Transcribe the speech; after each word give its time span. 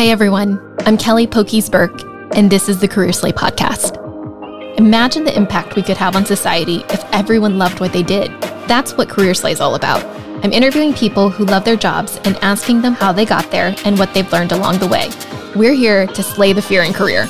Hi, 0.00 0.06
everyone. 0.06 0.58
I'm 0.86 0.96
Kelly 0.96 1.26
Poquiz 1.26 1.70
Burke, 1.70 2.02
and 2.34 2.50
this 2.50 2.70
is 2.70 2.80
the 2.80 2.88
Career 2.88 3.12
Slay 3.12 3.32
podcast. 3.32 3.98
Imagine 4.78 5.24
the 5.24 5.36
impact 5.36 5.76
we 5.76 5.82
could 5.82 5.98
have 5.98 6.16
on 6.16 6.24
society 6.24 6.76
if 6.88 7.04
everyone 7.12 7.58
loved 7.58 7.80
what 7.80 7.92
they 7.92 8.02
did. 8.02 8.30
That's 8.66 8.96
what 8.96 9.10
Career 9.10 9.34
Slay 9.34 9.52
is 9.52 9.60
all 9.60 9.74
about. 9.74 10.02
I'm 10.42 10.54
interviewing 10.54 10.94
people 10.94 11.28
who 11.28 11.44
love 11.44 11.66
their 11.66 11.76
jobs 11.76 12.18
and 12.24 12.38
asking 12.38 12.80
them 12.80 12.94
how 12.94 13.12
they 13.12 13.26
got 13.26 13.50
there 13.50 13.74
and 13.84 13.98
what 13.98 14.14
they've 14.14 14.32
learned 14.32 14.52
along 14.52 14.78
the 14.78 14.88
way. 14.88 15.10
We're 15.54 15.74
here 15.74 16.06
to 16.06 16.22
slay 16.22 16.54
the 16.54 16.62
fear 16.62 16.82
in 16.82 16.94
career. 16.94 17.28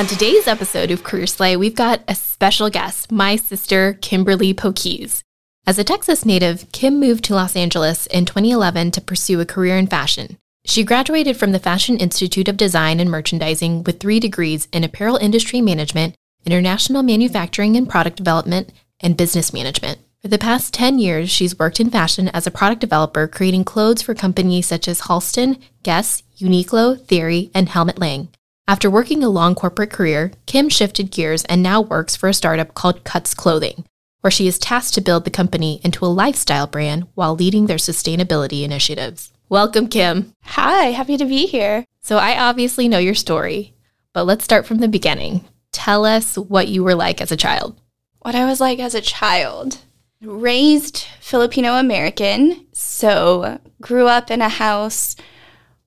On 0.00 0.06
today's 0.06 0.48
episode 0.48 0.90
of 0.90 1.04
Career 1.04 1.26
Slay, 1.26 1.58
we've 1.58 1.74
got 1.74 2.00
a 2.08 2.14
special 2.14 2.70
guest, 2.70 3.12
my 3.12 3.36
sister, 3.36 3.98
Kimberly 4.00 4.54
Poquiz. 4.54 5.20
As 5.66 5.78
a 5.78 5.84
Texas 5.84 6.24
native, 6.24 6.64
Kim 6.72 6.98
moved 6.98 7.22
to 7.24 7.34
Los 7.34 7.54
Angeles 7.54 8.06
in 8.06 8.24
2011 8.24 8.92
to 8.92 9.02
pursue 9.02 9.40
a 9.40 9.44
career 9.44 9.76
in 9.76 9.86
fashion. 9.86 10.38
She 10.64 10.84
graduated 10.84 11.36
from 11.36 11.52
the 11.52 11.58
Fashion 11.58 11.98
Institute 11.98 12.48
of 12.48 12.56
Design 12.56 12.98
and 12.98 13.10
Merchandising 13.10 13.84
with 13.84 14.00
three 14.00 14.18
degrees 14.18 14.68
in 14.72 14.84
apparel 14.84 15.16
industry 15.16 15.60
management, 15.60 16.14
international 16.46 17.02
manufacturing 17.02 17.76
and 17.76 17.86
product 17.86 18.16
development, 18.16 18.72
and 19.00 19.18
business 19.18 19.52
management. 19.52 19.98
For 20.22 20.28
the 20.28 20.38
past 20.38 20.72
10 20.72 20.98
years, 20.98 21.28
she's 21.28 21.58
worked 21.58 21.78
in 21.78 21.90
fashion 21.90 22.28
as 22.28 22.46
a 22.46 22.50
product 22.50 22.80
developer, 22.80 23.28
creating 23.28 23.64
clothes 23.64 24.00
for 24.00 24.14
companies 24.14 24.66
such 24.66 24.88
as 24.88 25.02
Halston, 25.02 25.60
Guess, 25.82 26.22
Uniqlo, 26.38 26.98
Theory, 27.04 27.50
and 27.54 27.68
Helmut 27.68 27.98
Lang. 27.98 28.28
After 28.70 28.88
working 28.88 29.24
a 29.24 29.28
long 29.28 29.56
corporate 29.56 29.90
career, 29.90 30.30
Kim 30.46 30.68
shifted 30.68 31.10
gears 31.10 31.42
and 31.46 31.60
now 31.60 31.80
works 31.80 32.14
for 32.14 32.28
a 32.28 32.32
startup 32.32 32.72
called 32.72 33.02
Cuts 33.02 33.34
Clothing, 33.34 33.84
where 34.20 34.30
she 34.30 34.46
is 34.46 34.60
tasked 34.60 34.94
to 34.94 35.00
build 35.00 35.24
the 35.24 35.30
company 35.32 35.80
into 35.82 36.04
a 36.04 36.06
lifestyle 36.06 36.68
brand 36.68 37.08
while 37.16 37.34
leading 37.34 37.66
their 37.66 37.78
sustainability 37.78 38.62
initiatives. 38.62 39.32
Welcome, 39.48 39.88
Kim. 39.88 40.34
Hi, 40.44 40.92
happy 40.92 41.16
to 41.16 41.24
be 41.24 41.46
here. 41.46 41.84
So, 42.00 42.18
I 42.18 42.38
obviously 42.38 42.86
know 42.86 43.00
your 43.00 43.16
story, 43.16 43.74
but 44.12 44.22
let's 44.22 44.44
start 44.44 44.66
from 44.66 44.78
the 44.78 44.86
beginning. 44.86 45.44
Tell 45.72 46.04
us 46.04 46.38
what 46.38 46.68
you 46.68 46.84
were 46.84 46.94
like 46.94 47.20
as 47.20 47.32
a 47.32 47.36
child. 47.36 47.76
What 48.20 48.36
I 48.36 48.44
was 48.44 48.60
like 48.60 48.78
as 48.78 48.94
a 48.94 49.00
child. 49.00 49.78
Raised 50.22 51.06
Filipino 51.18 51.74
American, 51.74 52.66
so 52.72 53.58
grew 53.82 54.06
up 54.06 54.30
in 54.30 54.40
a 54.40 54.48
house 54.48 55.16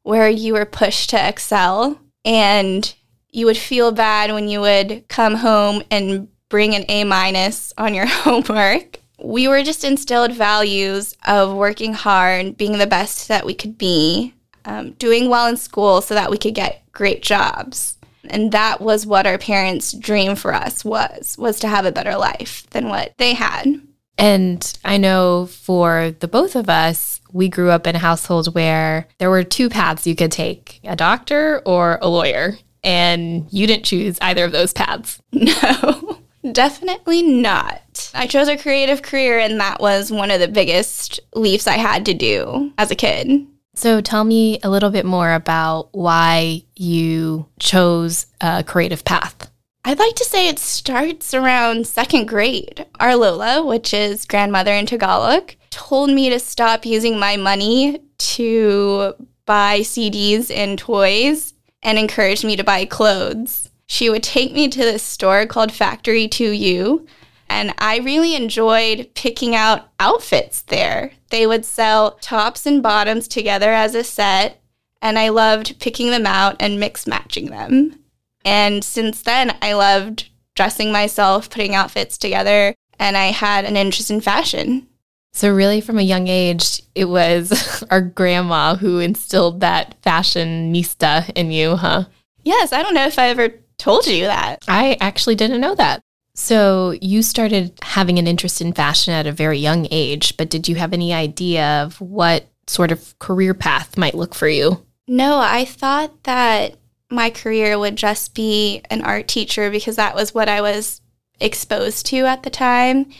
where 0.01 0.27
you 0.27 0.51
were 0.51 0.65
pushed 0.65 1.11
to 1.11 1.29
excel 1.29 1.97
and 2.25 2.93
you 3.31 3.45
would 3.45 3.57
feel 3.57 3.91
bad 3.91 4.31
when 4.31 4.47
you 4.47 4.61
would 4.61 5.05
come 5.09 5.35
home 5.35 5.83
and 5.89 6.27
bring 6.49 6.75
an 6.75 6.85
A 6.87 7.03
minus 7.03 7.73
on 7.77 7.93
your 7.93 8.05
homework. 8.07 8.99
We 9.21 9.47
were 9.47 9.63
just 9.63 9.83
instilled 9.83 10.33
values 10.33 11.15
of 11.25 11.55
working 11.55 11.93
hard, 11.93 12.57
being 12.57 12.77
the 12.77 12.87
best 12.87 13.27
that 13.27 13.45
we 13.45 13.53
could 13.53 13.77
be, 13.77 14.33
um, 14.65 14.91
doing 14.93 15.29
well 15.29 15.47
in 15.47 15.57
school 15.57 16.01
so 16.01 16.13
that 16.13 16.29
we 16.29 16.37
could 16.37 16.55
get 16.55 16.83
great 16.91 17.21
jobs. 17.21 17.97
And 18.29 18.51
that 18.51 18.81
was 18.81 19.05
what 19.05 19.27
our 19.27 19.37
parents' 19.37 19.91
dream 19.93 20.35
for 20.35 20.53
us 20.53 20.85
was, 20.85 21.37
was 21.37 21.59
to 21.61 21.67
have 21.67 21.85
a 21.85 21.91
better 21.91 22.15
life 22.15 22.65
than 22.69 22.87
what 22.87 23.13
they 23.17 23.33
had. 23.33 23.81
And 24.17 24.77
I 24.85 24.97
know 24.97 25.47
for 25.47 26.13
the 26.19 26.27
both 26.27 26.55
of 26.55 26.69
us, 26.69 27.21
we 27.31 27.49
grew 27.49 27.71
up 27.71 27.87
in 27.87 27.95
a 27.95 27.99
household 27.99 28.53
where 28.53 29.07
there 29.17 29.29
were 29.29 29.43
two 29.43 29.69
paths 29.69 30.05
you 30.05 30.15
could 30.15 30.31
take 30.31 30.79
a 30.83 30.95
doctor 30.95 31.61
or 31.65 31.97
a 32.01 32.09
lawyer. 32.09 32.57
And 32.83 33.47
you 33.51 33.65
didn't 33.65 33.85
choose 33.85 34.17
either 34.21 34.43
of 34.43 34.51
those 34.51 34.73
paths. 34.73 35.21
No, 35.33 36.51
definitely 36.51 37.23
not. 37.23 38.11
I 38.13 38.27
chose 38.27 38.49
a 38.49 38.57
creative 38.57 39.01
career, 39.01 39.39
and 39.39 39.61
that 39.61 39.79
was 39.79 40.11
one 40.11 40.29
of 40.29 40.41
the 40.41 40.49
biggest 40.49 41.21
leaps 41.33 41.67
I 41.67 41.77
had 41.77 42.05
to 42.07 42.13
do 42.13 42.73
as 42.77 42.91
a 42.91 42.95
kid. 42.95 43.47
So 43.75 44.01
tell 44.01 44.25
me 44.25 44.59
a 44.61 44.69
little 44.69 44.89
bit 44.89 45.05
more 45.05 45.33
about 45.33 45.87
why 45.93 46.63
you 46.75 47.47
chose 47.59 48.27
a 48.41 48.63
creative 48.63 49.05
path. 49.05 49.49
I'd 49.85 49.99
like 49.99 50.15
to 50.15 50.25
say 50.25 50.47
it 50.47 50.59
starts 50.59 51.33
around 51.33 51.87
second 51.87 52.27
grade. 52.27 52.85
Our 53.01 53.17
Lola, 53.17 53.65
which 53.65 53.93
is 53.93 54.25
grandmother 54.25 54.71
in 54.71 54.85
Tagalog, 54.85 55.55
told 55.71 56.09
me 56.09 56.29
to 56.29 56.39
stop 56.39 56.85
using 56.85 57.19
my 57.19 57.35
money 57.35 57.99
to 58.17 59.13
buy 59.45 59.81
CDs 59.81 60.49
and 60.49 60.79
toys 60.79 61.53
and 61.81 61.97
encouraged 61.97 62.45
me 62.45 62.55
to 62.55 62.63
buy 62.63 62.85
clothes. 62.85 63.71
She 63.85 64.09
would 64.09 64.23
take 64.23 64.53
me 64.53 64.69
to 64.69 64.79
this 64.79 65.03
store 65.03 65.45
called 65.45 65.73
Factory 65.73 66.29
2U, 66.29 67.05
and 67.49 67.73
I 67.77 67.97
really 67.97 68.35
enjoyed 68.35 69.09
picking 69.15 69.53
out 69.53 69.89
outfits 69.99 70.61
there. 70.61 71.11
They 71.29 71.45
would 71.45 71.65
sell 71.65 72.11
tops 72.21 72.65
and 72.65 72.81
bottoms 72.81 73.27
together 73.27 73.73
as 73.73 73.95
a 73.95 74.05
set, 74.05 74.61
and 75.01 75.19
I 75.19 75.27
loved 75.27 75.77
picking 75.81 76.09
them 76.09 76.25
out 76.25 76.55
and 76.61 76.79
mix 76.79 77.05
matching 77.05 77.47
them. 77.47 77.99
And 78.45 78.83
since 78.83 79.21
then, 79.21 79.55
I 79.61 79.73
loved 79.73 80.29
dressing 80.55 80.91
myself, 80.91 81.49
putting 81.49 81.75
outfits 81.75 82.17
together, 82.17 82.75
and 82.99 83.17
I 83.17 83.25
had 83.27 83.65
an 83.65 83.77
interest 83.77 84.11
in 84.11 84.21
fashion. 84.21 84.87
So, 85.33 85.49
really, 85.49 85.81
from 85.81 85.97
a 85.97 86.03
young 86.03 86.27
age, 86.27 86.81
it 86.93 87.05
was 87.05 87.83
our 87.89 88.01
grandma 88.01 88.75
who 88.75 88.99
instilled 88.99 89.61
that 89.61 89.99
fashionista 90.03 91.31
in 91.35 91.51
you, 91.51 91.75
huh? 91.75 92.05
Yes, 92.43 92.71
I 92.71 92.83
don't 92.83 92.93
know 92.93 93.07
if 93.07 93.17
I 93.17 93.29
ever 93.29 93.49
told 93.77 94.05
you 94.05 94.25
that. 94.25 94.63
I 94.67 94.97
actually 95.01 95.35
didn't 95.35 95.61
know 95.61 95.75
that. 95.75 96.01
So, 96.35 96.95
you 97.01 97.23
started 97.23 97.73
having 97.81 98.19
an 98.19 98.27
interest 98.27 98.61
in 98.61 98.73
fashion 98.73 99.13
at 99.13 99.27
a 99.27 99.31
very 99.31 99.57
young 99.57 99.87
age, 99.89 100.37
but 100.37 100.49
did 100.49 100.67
you 100.67 100.75
have 100.75 100.93
any 100.93 101.13
idea 101.13 101.83
of 101.83 101.99
what 101.99 102.47
sort 102.67 102.91
of 102.91 103.17
career 103.19 103.53
path 103.53 103.97
might 103.97 104.15
look 104.15 104.35
for 104.35 104.47
you? 104.47 104.85
No, 105.07 105.39
I 105.39 105.65
thought 105.65 106.23
that 106.23 106.77
my 107.13 107.29
career 107.29 107.77
would 107.77 107.95
just 107.95 108.33
be 108.33 108.81
an 108.89 109.01
art 109.03 109.27
teacher 109.27 109.69
because 109.69 109.95
that 109.95 110.15
was 110.15 110.33
what 110.33 110.49
I 110.49 110.61
was 110.61 111.01
exposed 111.39 112.05
to 112.07 112.25
at 112.25 112.43
the 112.43 112.49
time. 112.49 113.11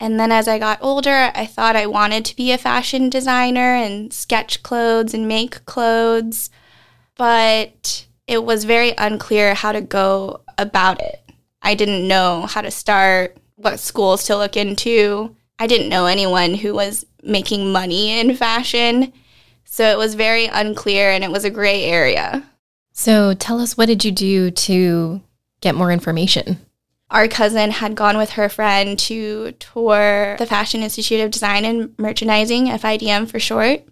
And 0.00 0.18
then 0.18 0.32
as 0.32 0.48
I 0.48 0.58
got 0.58 0.82
older, 0.82 1.30
I 1.34 1.46
thought 1.46 1.76
I 1.76 1.86
wanted 1.86 2.24
to 2.24 2.36
be 2.36 2.50
a 2.50 2.58
fashion 2.58 3.08
designer 3.08 3.74
and 3.74 4.12
sketch 4.12 4.62
clothes 4.62 5.14
and 5.14 5.28
make 5.28 5.64
clothes. 5.64 6.50
But 7.16 8.06
it 8.26 8.44
was 8.44 8.64
very 8.64 8.94
unclear 8.98 9.54
how 9.54 9.72
to 9.72 9.80
go 9.80 10.40
about 10.58 11.00
it. 11.00 11.22
I 11.62 11.74
didn't 11.74 12.08
know 12.08 12.46
how 12.48 12.62
to 12.62 12.70
start, 12.70 13.36
what 13.56 13.78
schools 13.78 14.24
to 14.26 14.36
look 14.36 14.56
into. 14.56 15.36
I 15.58 15.66
didn't 15.68 15.88
know 15.88 16.06
anyone 16.06 16.54
who 16.54 16.74
was 16.74 17.06
making 17.22 17.70
money 17.70 18.18
in 18.18 18.34
fashion. 18.34 19.12
So 19.64 19.84
it 19.84 19.98
was 19.98 20.14
very 20.14 20.46
unclear 20.46 21.10
and 21.10 21.22
it 21.22 21.30
was 21.30 21.44
a 21.44 21.50
gray 21.50 21.84
area. 21.84 22.42
So 22.92 23.34
tell 23.34 23.60
us, 23.60 23.76
what 23.76 23.86
did 23.86 24.04
you 24.04 24.10
do 24.10 24.50
to 24.50 25.22
get 25.60 25.74
more 25.74 25.90
information? 25.90 26.58
Our 27.10 27.28
cousin 27.28 27.70
had 27.70 27.94
gone 27.94 28.16
with 28.16 28.30
her 28.30 28.48
friend 28.48 28.98
to 29.00 29.52
tour 29.52 30.36
the 30.38 30.46
Fashion 30.46 30.82
Institute 30.82 31.20
of 31.20 31.30
Design 31.30 31.64
and 31.64 31.94
Merchandising, 31.98 32.66
FIDM 32.66 33.28
for 33.28 33.38
short 33.38 33.84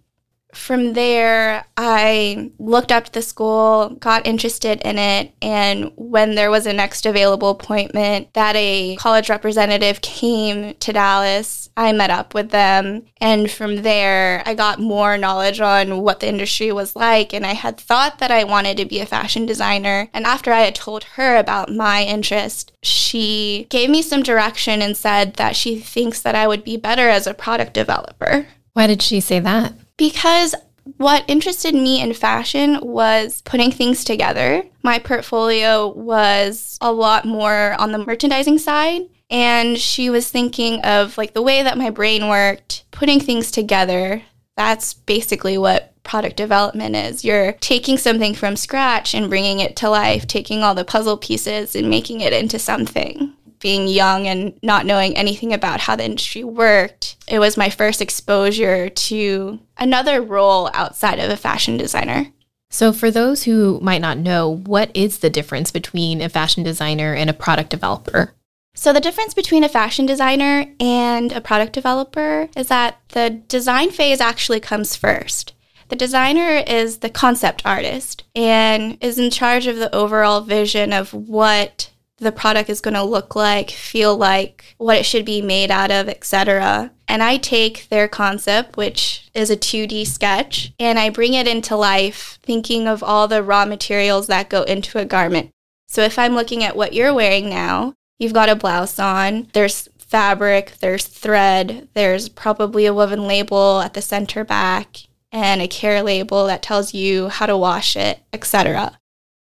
from 0.55 0.93
there, 0.94 1.65
I 1.77 2.50
looked 2.59 2.93
up 2.93 3.12
the 3.12 3.22
school, 3.22 3.91
got 4.00 4.27
interested 4.27 4.81
in 4.83 4.99
it, 4.99 5.33
and 5.41 5.93
when 5.97 6.34
there 6.34 6.50
was 6.50 6.66
a 6.66 6.72
next 6.72 7.06
available 7.06 7.50
appointment 7.50 8.33
that 8.34 8.56
a 8.56 8.97
college 8.97 9.31
representative 9.31 10.00
came 10.00 10.75
to 10.75 10.93
Dallas, 10.93 11.69
I 11.77 11.93
met 11.93 12.10
up 12.10 12.34
with 12.34 12.50
them. 12.50 13.05
And 13.21 13.50
from 13.50 13.83
there, 13.83 14.42
I 14.45 14.54
got 14.54 14.78
more 14.78 15.16
knowledge 15.16 15.60
on 15.60 16.03
what 16.03 16.21
the 16.21 16.28
industry 16.28 16.72
was 16.72 16.95
like. 16.95 17.33
And 17.33 17.47
I 17.47 17.54
had 17.54 17.78
thought 17.78 18.19
that 18.19 18.30
I 18.30 18.45
wanted 18.45 18.77
to 18.78 18.84
be 18.84 19.01
a 19.01 19.07
fashion 19.07 19.47
designer. 19.47 20.09
And 20.13 20.27
after 20.27 20.53
I 20.53 20.60
had 20.60 20.74
told 20.74 21.04
her 21.04 21.36
about 21.36 21.72
my 21.72 22.04
interest, 22.04 22.72
she 22.83 23.66
gave 23.71 23.91
me 23.91 24.03
some 24.03 24.22
direction 24.22 24.83
and 24.83 24.97
said 24.97 25.34
that 25.34 25.57
she 25.57 25.78
thinks 25.78 26.21
that 26.22 26.34
I 26.34 26.47
would 26.47 26.65
be 26.65 26.77
better 26.77 27.09
as 27.09 27.27
a 27.27 27.34
product 27.34 27.74
developer. 27.74 28.47
Why 28.72 28.86
did 28.86 29.03
she 29.03 29.21
say 29.21 29.41
that? 29.41 29.74
Because 30.00 30.54
what 30.97 31.26
interested 31.28 31.74
me 31.74 32.00
in 32.00 32.14
fashion 32.14 32.78
was 32.80 33.42
putting 33.42 33.70
things 33.70 34.02
together. 34.02 34.62
My 34.82 34.98
portfolio 34.98 35.88
was 35.88 36.78
a 36.80 36.91
lot 36.91 37.26
more 37.26 37.76
on 37.78 37.92
the 37.92 37.98
merchandising 37.98 38.58
side. 38.58 39.02
And 39.28 39.76
she 39.76 40.08
was 40.08 40.30
thinking 40.30 40.80
of 40.80 41.18
like 41.18 41.34
the 41.34 41.42
way 41.42 41.62
that 41.62 41.76
my 41.76 41.91
brain 41.91 42.28
worked, 42.28 42.84
putting 42.92 43.20
things 43.20 43.50
together. 43.50 44.22
That's 44.56 44.94
basically 44.94 45.58
what 45.58 45.92
product 46.02 46.36
development 46.36 46.97
is. 46.97 47.22
You're 47.22 47.52
taking 47.60 47.98
something 47.98 48.34
from 48.34 48.56
scratch 48.56 49.14
and 49.14 49.28
bringing 49.28 49.60
it 49.60 49.76
to 49.76 49.91
life, 49.91 50.26
taking 50.26 50.62
all 50.62 50.74
the 50.74 50.82
puzzle 50.82 51.18
pieces 51.18 51.76
and 51.76 51.91
making 51.91 52.22
it 52.22 52.32
into 52.32 52.58
something 52.58 53.34
being 53.60 53.86
young 53.86 54.27
and 54.27 54.59
not 54.62 54.86
knowing 54.86 55.16
anything 55.16 55.53
about 55.53 55.80
how 55.80 55.97
the 55.97 56.04
industry 56.04 56.42
worked, 56.42 57.16
it 57.28 57.39
was 57.39 57.57
my 57.57 57.71
first 57.71 58.01
exposure 58.01 58.89
to 58.89 59.60
another 59.78 60.21
role 60.21 60.71
outside 60.74 61.18
of 61.18 61.30
a 61.30 61.36
fashion 61.36 61.77
designer. 61.77 62.27
So, 62.71 62.92
for 62.92 63.10
those 63.10 63.45
who 63.45 63.80
might 63.83 64.01
not 64.01 64.18
know, 64.18 64.48
what 64.48 64.91
is 64.95 65.18
the 65.18 65.30
difference 65.30 65.71
between 65.72 66.22
a 66.22 66.28
fashion 66.28 66.62
designer 66.62 67.15
and 67.15 67.28
a 67.28 67.34
product 67.34 67.71
developer? 67.71 68.33
So, 68.74 68.92
the 68.92 69.01
difference 69.01 69.34
between 69.34 69.65
a 69.65 69.68
fashion 69.68 70.07
designer 70.07 70.66
and 70.78 71.33
a 71.33 71.41
product 71.41 71.72
developer 71.72 72.48
is 72.57 72.68
that 72.68 73.01
the 73.09 73.30
design 73.30 73.91
phase 73.91 74.21
actually 74.21 74.60
comes 74.60 74.95
first. 74.95 75.53
The 75.89 75.97
designer 75.97 76.62
is 76.65 76.98
the 76.98 77.10
concept 77.10 77.62
artist 77.65 78.22
and 78.36 78.97
is 79.01 79.18
in 79.18 79.30
charge 79.30 79.66
of 79.66 79.77
the 79.77 79.92
overall 79.92 80.41
vision 80.41 80.92
of 80.92 81.12
what 81.12 81.91
the 82.21 82.33
product 82.33 82.71
is 82.71 82.81
going 82.81 82.95
to 82.95 83.03
look 83.03 83.34
like, 83.34 83.71
feel 83.71 84.17
like, 84.17 84.75
what 84.78 84.99
it 84.99 85.07
should 85.07 85.25
be 85.25 85.43
made 85.43 85.71
out 85.71 85.91
of, 85.91 86.09
etc. 86.09 86.93
And 87.09 87.22
I 87.22 87.39
take 87.39 87.89
their 87.89 88.07
concept, 88.09 88.77
which 88.77 89.31
is 89.34 89.51
a 89.51 89.57
2D 89.57 90.07
sketch, 90.07 90.72
and 90.78 90.99
I 90.99 91.11
bring 91.11 91.34
it 91.34 91.49
into 91.49 91.75
life, 91.77 92.39
thinking 92.43 92.87
of 92.87 93.03
all 93.03 93.27
the 93.27 93.43
raw 93.43 93.65
materials 93.65 94.27
that 94.27 94.51
go 94.51 94.63
into 94.63 94.99
a 94.99 95.05
garment. 95.05 95.51
So 95.89 96.03
if 96.03 96.19
I'm 96.19 96.34
looking 96.34 96.63
at 96.63 96.77
what 96.77 96.93
you're 96.93 97.15
wearing 97.15 97.49
now, 97.49 97.95
you've 98.19 98.34
got 98.34 98.49
a 98.49 98.55
blouse 98.55 98.99
on, 98.99 99.49
there's 99.55 99.89
fabric, 99.99 100.75
there's 100.81 101.07
thread, 101.07 101.89
there's 101.95 102.28
probably 102.28 102.84
a 102.87 102.95
woven 102.95 103.27
label 103.27 103.81
at 103.81 103.95
the 103.95 104.03
center 104.03 104.45
back, 104.45 104.99
and 105.33 105.63
a 105.63 105.69
care 105.69 106.03
label 106.03 106.47
that 106.47 106.63
tells 106.63 106.93
you 106.93 107.28
how 107.28 107.47
to 107.47 107.57
wash 107.57 107.97
it, 107.97 108.21
etc. 108.33 108.99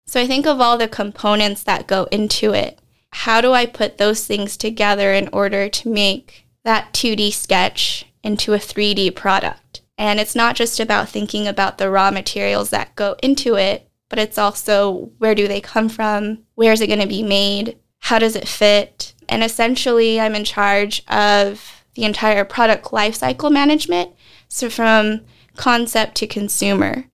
So 0.06 0.20
I 0.20 0.26
think 0.26 0.46
of 0.46 0.60
all 0.60 0.78
the 0.78 0.88
components 0.88 1.62
that 1.64 1.86
go 1.86 2.04
into 2.12 2.52
it. 2.52 2.78
How 3.12 3.40
do 3.40 3.52
I 3.52 3.66
put 3.66 3.98
those 3.98 4.26
things 4.26 4.56
together 4.56 5.12
in 5.12 5.28
order 5.32 5.68
to 5.68 5.88
make 5.88 6.46
that 6.64 6.92
2D 6.92 7.32
sketch 7.32 8.06
into 8.22 8.54
a 8.54 8.58
3D 8.58 9.14
product? 9.16 9.82
And 9.98 10.20
it's 10.20 10.34
not 10.34 10.54
just 10.54 10.78
about 10.78 11.08
thinking 11.08 11.48
about 11.48 11.78
the 11.78 11.90
raw 11.90 12.10
materials 12.10 12.70
that 12.70 12.94
go 12.94 13.16
into 13.22 13.56
it, 13.56 13.88
but 14.08 14.18
it's 14.18 14.38
also 14.38 15.10
where 15.18 15.34
do 15.34 15.48
they 15.48 15.60
come 15.60 15.88
from? 15.88 16.44
Where 16.54 16.72
is 16.72 16.80
it 16.80 16.86
going 16.86 17.00
to 17.00 17.06
be 17.06 17.22
made? 17.22 17.78
How 18.00 18.18
does 18.18 18.36
it 18.36 18.46
fit? 18.46 19.14
And 19.28 19.42
essentially, 19.42 20.20
I'm 20.20 20.34
in 20.34 20.44
charge 20.44 21.02
of 21.08 21.82
the 21.94 22.04
entire 22.04 22.44
product 22.44 22.86
lifecycle 22.86 23.50
management. 23.50 24.10
So 24.48 24.70
from 24.70 25.22
concept 25.56 26.14
to 26.16 26.26
consumer. 26.26 27.06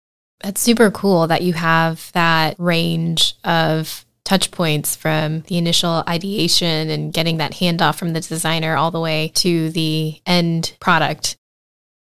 That's 0.42 0.60
super 0.60 0.90
cool 0.90 1.28
that 1.28 1.42
you 1.42 1.52
have 1.52 2.10
that 2.12 2.56
range 2.58 3.34
of 3.44 4.04
touch 4.24 4.50
points 4.50 4.96
from 4.96 5.40
the 5.42 5.58
initial 5.58 6.04
ideation 6.08 6.90
and 6.90 7.12
getting 7.12 7.36
that 7.38 7.52
handoff 7.52 7.96
from 7.96 8.12
the 8.12 8.20
designer 8.20 8.76
all 8.76 8.90
the 8.90 9.00
way 9.00 9.30
to 9.36 9.70
the 9.70 10.20
end 10.26 10.76
product. 10.80 11.36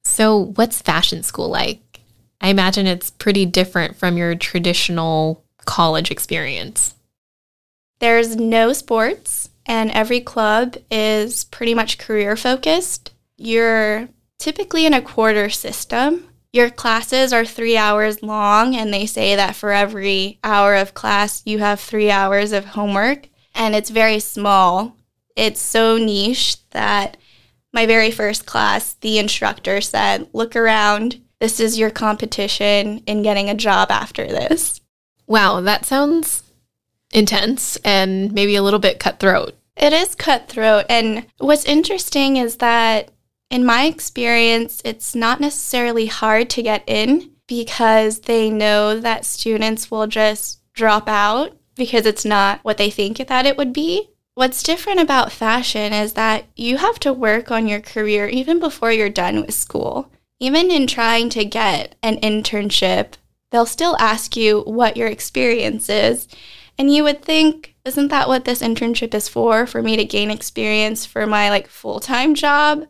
So, 0.04 0.52
what's 0.54 0.80
fashion 0.80 1.22
school 1.22 1.48
like? 1.48 2.00
I 2.40 2.48
imagine 2.48 2.86
it's 2.86 3.10
pretty 3.10 3.44
different 3.46 3.96
from 3.96 4.16
your 4.16 4.34
traditional 4.34 5.44
college 5.66 6.10
experience. 6.10 6.94
There's 8.00 8.36
no 8.36 8.72
sports, 8.72 9.50
and 9.66 9.90
every 9.90 10.20
club 10.20 10.76
is 10.90 11.44
pretty 11.44 11.74
much 11.74 11.98
career 11.98 12.36
focused. 12.36 13.12
You're 13.36 14.08
typically 14.38 14.86
in 14.86 14.94
a 14.94 15.02
quarter 15.02 15.50
system, 15.50 16.29
your 16.52 16.70
classes 16.70 17.32
are 17.32 17.44
three 17.44 17.76
hours 17.76 18.22
long, 18.22 18.74
and 18.74 18.92
they 18.92 19.06
say 19.06 19.36
that 19.36 19.54
for 19.54 19.72
every 19.72 20.38
hour 20.42 20.74
of 20.74 20.94
class, 20.94 21.42
you 21.44 21.58
have 21.58 21.80
three 21.80 22.10
hours 22.10 22.52
of 22.52 22.64
homework, 22.64 23.28
and 23.54 23.74
it's 23.74 23.90
very 23.90 24.18
small. 24.18 24.96
It's 25.36 25.60
so 25.60 25.96
niche 25.96 26.56
that 26.70 27.16
my 27.72 27.86
very 27.86 28.10
first 28.10 28.46
class, 28.46 28.94
the 28.94 29.18
instructor 29.18 29.80
said, 29.80 30.28
Look 30.32 30.56
around. 30.56 31.20
This 31.38 31.60
is 31.60 31.78
your 31.78 31.90
competition 31.90 32.98
in 33.06 33.22
getting 33.22 33.48
a 33.48 33.54
job 33.54 33.90
after 33.90 34.26
this. 34.26 34.80
Wow, 35.26 35.60
that 35.60 35.86
sounds 35.86 36.42
intense 37.12 37.76
and 37.84 38.32
maybe 38.32 38.56
a 38.56 38.62
little 38.62 38.78
bit 38.78 38.98
cutthroat. 39.00 39.54
It 39.76 39.92
is 39.92 40.14
cutthroat. 40.14 40.86
And 40.90 41.26
what's 41.38 41.64
interesting 41.64 42.36
is 42.36 42.56
that 42.56 43.10
in 43.50 43.64
my 43.66 43.84
experience, 43.84 44.80
it's 44.84 45.14
not 45.14 45.40
necessarily 45.40 46.06
hard 46.06 46.48
to 46.50 46.62
get 46.62 46.84
in 46.86 47.32
because 47.48 48.20
they 48.20 48.48
know 48.48 48.98
that 49.00 49.24
students 49.24 49.90
will 49.90 50.06
just 50.06 50.60
drop 50.72 51.08
out 51.08 51.56
because 51.74 52.06
it's 52.06 52.24
not 52.24 52.60
what 52.62 52.76
they 52.76 52.90
think 52.90 53.18
that 53.18 53.46
it 53.46 53.56
would 53.56 53.72
be. 53.72 54.10
What's 54.34 54.62
different 54.62 55.00
about 55.00 55.32
fashion 55.32 55.92
is 55.92 56.12
that 56.12 56.44
you 56.54 56.76
have 56.76 57.00
to 57.00 57.12
work 57.12 57.50
on 57.50 57.66
your 57.66 57.80
career 57.80 58.28
even 58.28 58.60
before 58.60 58.92
you're 58.92 59.08
done 59.08 59.40
with 59.40 59.52
school. 59.52 60.10
Even 60.38 60.70
in 60.70 60.86
trying 60.86 61.28
to 61.30 61.44
get 61.44 61.96
an 62.02 62.18
internship, 62.20 63.14
they'll 63.50 63.66
still 63.66 63.96
ask 63.98 64.36
you 64.36 64.60
what 64.60 64.96
your 64.96 65.08
experience 65.08 65.88
is. 65.88 66.28
And 66.78 66.94
you 66.94 67.02
would 67.02 67.22
think, 67.22 67.74
isn't 67.84 68.08
that 68.08 68.28
what 68.28 68.44
this 68.44 68.62
internship 68.62 69.12
is 69.12 69.28
for? 69.28 69.66
For 69.66 69.82
me 69.82 69.96
to 69.96 70.04
gain 70.04 70.30
experience 70.30 71.04
for 71.04 71.26
my 71.26 71.50
like 71.50 71.66
full-time 71.66 72.34
job? 72.34 72.86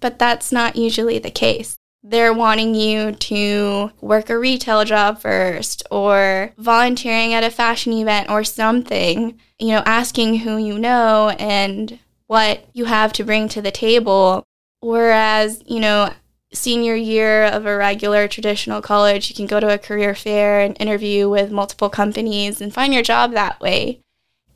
But 0.00 0.18
that's 0.18 0.52
not 0.52 0.76
usually 0.76 1.18
the 1.18 1.30
case. 1.30 1.78
They're 2.02 2.32
wanting 2.32 2.74
you 2.74 3.12
to 3.12 3.90
work 4.00 4.30
a 4.30 4.38
retail 4.38 4.84
job 4.84 5.20
first 5.20 5.82
or 5.90 6.52
volunteering 6.56 7.34
at 7.34 7.44
a 7.44 7.50
fashion 7.50 7.92
event 7.92 8.30
or 8.30 8.44
something, 8.44 9.38
you 9.58 9.68
know, 9.68 9.82
asking 9.84 10.38
who 10.38 10.56
you 10.56 10.78
know 10.78 11.30
and 11.38 11.98
what 12.26 12.66
you 12.72 12.84
have 12.84 13.12
to 13.14 13.24
bring 13.24 13.48
to 13.48 13.60
the 13.60 13.72
table. 13.72 14.44
Whereas, 14.80 15.62
you 15.66 15.80
know, 15.80 16.12
senior 16.52 16.94
year 16.94 17.44
of 17.44 17.66
a 17.66 17.76
regular 17.76 18.28
traditional 18.28 18.80
college, 18.80 19.28
you 19.28 19.34
can 19.34 19.46
go 19.46 19.58
to 19.58 19.74
a 19.74 19.78
career 19.78 20.14
fair 20.14 20.60
and 20.60 20.80
interview 20.80 21.28
with 21.28 21.50
multiple 21.50 21.90
companies 21.90 22.60
and 22.60 22.72
find 22.72 22.94
your 22.94 23.02
job 23.02 23.32
that 23.32 23.60
way. 23.60 24.00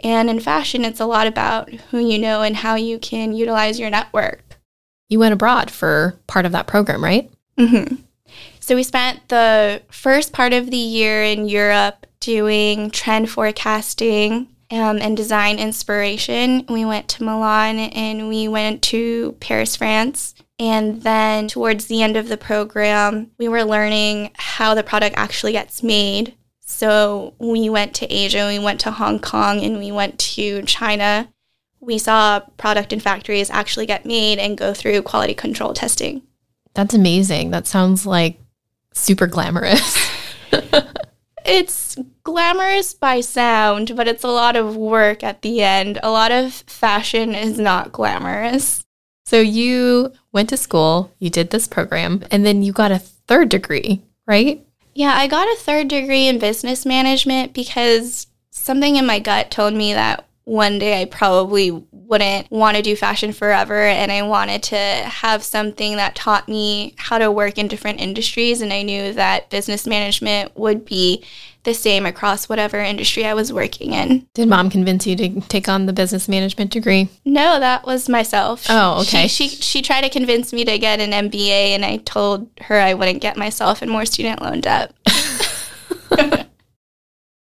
And 0.04 0.30
in 0.30 0.40
fashion, 0.40 0.84
it's 0.84 1.00
a 1.00 1.06
lot 1.06 1.26
about 1.26 1.70
who 1.70 1.98
you 1.98 2.18
know 2.18 2.42
and 2.42 2.56
how 2.56 2.76
you 2.76 2.98
can 2.98 3.32
utilize 3.32 3.78
your 3.78 3.90
network 3.90 4.51
you 5.12 5.18
went 5.18 5.34
abroad 5.34 5.70
for 5.70 6.16
part 6.26 6.46
of 6.46 6.52
that 6.52 6.66
program, 6.66 7.04
right? 7.04 7.30
Mm-hmm. 7.58 7.96
So 8.60 8.74
we 8.74 8.82
spent 8.82 9.28
the 9.28 9.82
first 9.90 10.32
part 10.32 10.54
of 10.54 10.70
the 10.70 10.76
year 10.76 11.22
in 11.22 11.46
Europe 11.46 12.06
doing 12.20 12.90
trend 12.90 13.28
forecasting 13.28 14.48
um, 14.70 14.98
and 15.02 15.14
design 15.14 15.58
inspiration. 15.58 16.64
We 16.68 16.86
went 16.86 17.08
to 17.08 17.24
Milan 17.24 17.78
and 17.78 18.28
we 18.28 18.48
went 18.48 18.80
to 18.84 19.36
Paris, 19.38 19.76
France. 19.76 20.34
And 20.58 21.02
then 21.02 21.46
towards 21.46 21.86
the 21.86 22.02
end 22.02 22.16
of 22.16 22.28
the 22.28 22.38
program, 22.38 23.32
we 23.36 23.48
were 23.48 23.64
learning 23.64 24.30
how 24.34 24.74
the 24.74 24.82
product 24.82 25.16
actually 25.18 25.52
gets 25.52 25.82
made. 25.82 26.34
So 26.60 27.34
we 27.38 27.68
went 27.68 27.94
to 27.96 28.10
Asia, 28.10 28.46
we 28.46 28.58
went 28.58 28.80
to 28.80 28.92
Hong 28.92 29.18
Kong, 29.18 29.60
and 29.60 29.78
we 29.78 29.92
went 29.92 30.18
to 30.20 30.62
China 30.62 31.28
we 31.82 31.98
saw 31.98 32.40
product 32.56 32.92
in 32.92 33.00
factories 33.00 33.50
actually 33.50 33.86
get 33.86 34.06
made 34.06 34.38
and 34.38 34.56
go 34.56 34.72
through 34.72 35.02
quality 35.02 35.34
control 35.34 35.74
testing. 35.74 36.22
That's 36.74 36.94
amazing. 36.94 37.50
That 37.50 37.66
sounds 37.66 38.06
like 38.06 38.38
super 38.94 39.26
glamorous. 39.26 39.98
it's 41.44 41.98
glamorous 42.22 42.94
by 42.94 43.20
sound, 43.20 43.96
but 43.96 44.06
it's 44.06 44.22
a 44.22 44.28
lot 44.28 44.54
of 44.54 44.76
work 44.76 45.24
at 45.24 45.42
the 45.42 45.60
end. 45.60 45.98
A 46.02 46.10
lot 46.10 46.30
of 46.30 46.52
fashion 46.52 47.34
is 47.34 47.58
not 47.58 47.92
glamorous. 47.92 48.84
So 49.26 49.40
you 49.40 50.12
went 50.30 50.48
to 50.50 50.56
school, 50.56 51.12
you 51.18 51.30
did 51.30 51.50
this 51.50 51.66
program, 51.66 52.22
and 52.30 52.46
then 52.46 52.62
you 52.62 52.72
got 52.72 52.92
a 52.92 52.98
third 52.98 53.48
degree, 53.48 54.02
right? 54.26 54.64
Yeah, 54.94 55.14
I 55.14 55.26
got 55.26 55.48
a 55.48 55.60
third 55.60 55.88
degree 55.88 56.28
in 56.28 56.38
business 56.38 56.86
management 56.86 57.54
because 57.54 58.28
something 58.50 58.96
in 58.96 59.06
my 59.06 59.18
gut 59.18 59.50
told 59.50 59.74
me 59.74 59.94
that 59.94 60.28
one 60.44 60.78
day 60.78 61.00
I 61.00 61.04
probably 61.04 61.70
wouldn't 61.70 62.50
want 62.50 62.76
to 62.76 62.82
do 62.82 62.96
fashion 62.96 63.32
forever 63.32 63.84
and 63.84 64.10
I 64.10 64.22
wanted 64.22 64.62
to 64.64 64.76
have 64.76 65.42
something 65.44 65.96
that 65.96 66.16
taught 66.16 66.48
me 66.48 66.94
how 66.98 67.18
to 67.18 67.30
work 67.30 67.58
in 67.58 67.68
different 67.68 68.00
industries 68.00 68.60
and 68.60 68.72
I 68.72 68.82
knew 68.82 69.12
that 69.12 69.50
business 69.50 69.86
management 69.86 70.56
would 70.58 70.84
be 70.84 71.24
the 71.64 71.72
same 71.72 72.06
across 72.06 72.48
whatever 72.48 72.78
industry 72.80 73.24
I 73.24 73.34
was 73.34 73.52
working 73.52 73.92
in. 73.92 74.26
Did 74.34 74.48
mom 74.48 74.68
convince 74.68 75.06
you 75.06 75.14
to 75.16 75.40
take 75.42 75.68
on 75.68 75.86
the 75.86 75.92
business 75.92 76.28
management 76.28 76.72
degree? 76.72 77.08
No, 77.24 77.60
that 77.60 77.86
was 77.86 78.08
myself. 78.08 78.66
Oh, 78.68 79.02
okay. 79.02 79.28
She, 79.28 79.48
she, 79.48 79.56
she 79.56 79.82
tried 79.82 80.00
to 80.00 80.10
convince 80.10 80.52
me 80.52 80.64
to 80.64 80.76
get 80.78 80.98
an 80.98 81.12
MBA 81.30 81.74
and 81.74 81.84
I 81.84 81.98
told 81.98 82.48
her 82.62 82.80
I 82.80 82.94
wouldn't 82.94 83.22
get 83.22 83.36
myself 83.36 83.80
in 83.80 83.88
more 83.88 84.04
student 84.04 84.42
loan 84.42 84.60
debt. 84.60 84.92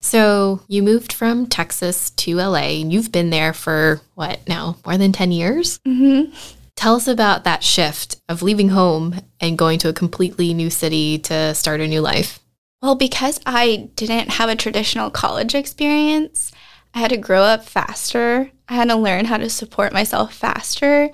So 0.01 0.61
you 0.67 0.83
moved 0.83 1.13
from 1.13 1.47
Texas 1.47 2.11
to 2.11 2.37
LA 2.37 2.81
and 2.81 2.93
you've 2.93 3.13
been 3.13 3.31
there 3.31 3.53
for 3.53 4.01
what 4.15 4.41
now, 4.49 4.77
more 4.85 4.97
than 4.97 5.13
10 5.13 5.33
years? 5.33 5.79
Mm-hmm. 5.87 6.35
Tell 6.75 6.97
us 6.97 7.07
about 7.07 7.45
that 7.45 7.63
shift 7.63 8.17
of 8.29 8.43
leaving 8.43 8.71
home 8.71 9.21
and 9.41 9.59
going 9.59 9.79
to 9.81 9.91
a 9.91 9.95
completely 9.95 10.55
new 10.55 10.71
city 10.71 11.19
to 11.19 11.55
start 11.55 11.81
a 11.81 11.87
new 11.87 12.01
life. 12.01 12.41
Well, 12.81 12.95
because 12.95 13.39
I 13.45 13.91
didn't 13.97 14.31
have 14.31 14.49
a 14.49 14.57
traditional 14.57 15.11
college 15.11 15.55
experience, 15.55 16.51
I 16.95 17.01
had 17.01 17.11
to 17.11 17.19
grow 17.19 17.43
up 17.43 17.65
faster. 17.67 18.51
I 18.69 18.75
had 18.75 18.89
to 18.89 18.97
learn 18.97 19.27
how 19.27 19.37
to 19.37 19.51
support 19.51 19.93
myself 19.93 20.35
faster. 20.35 21.11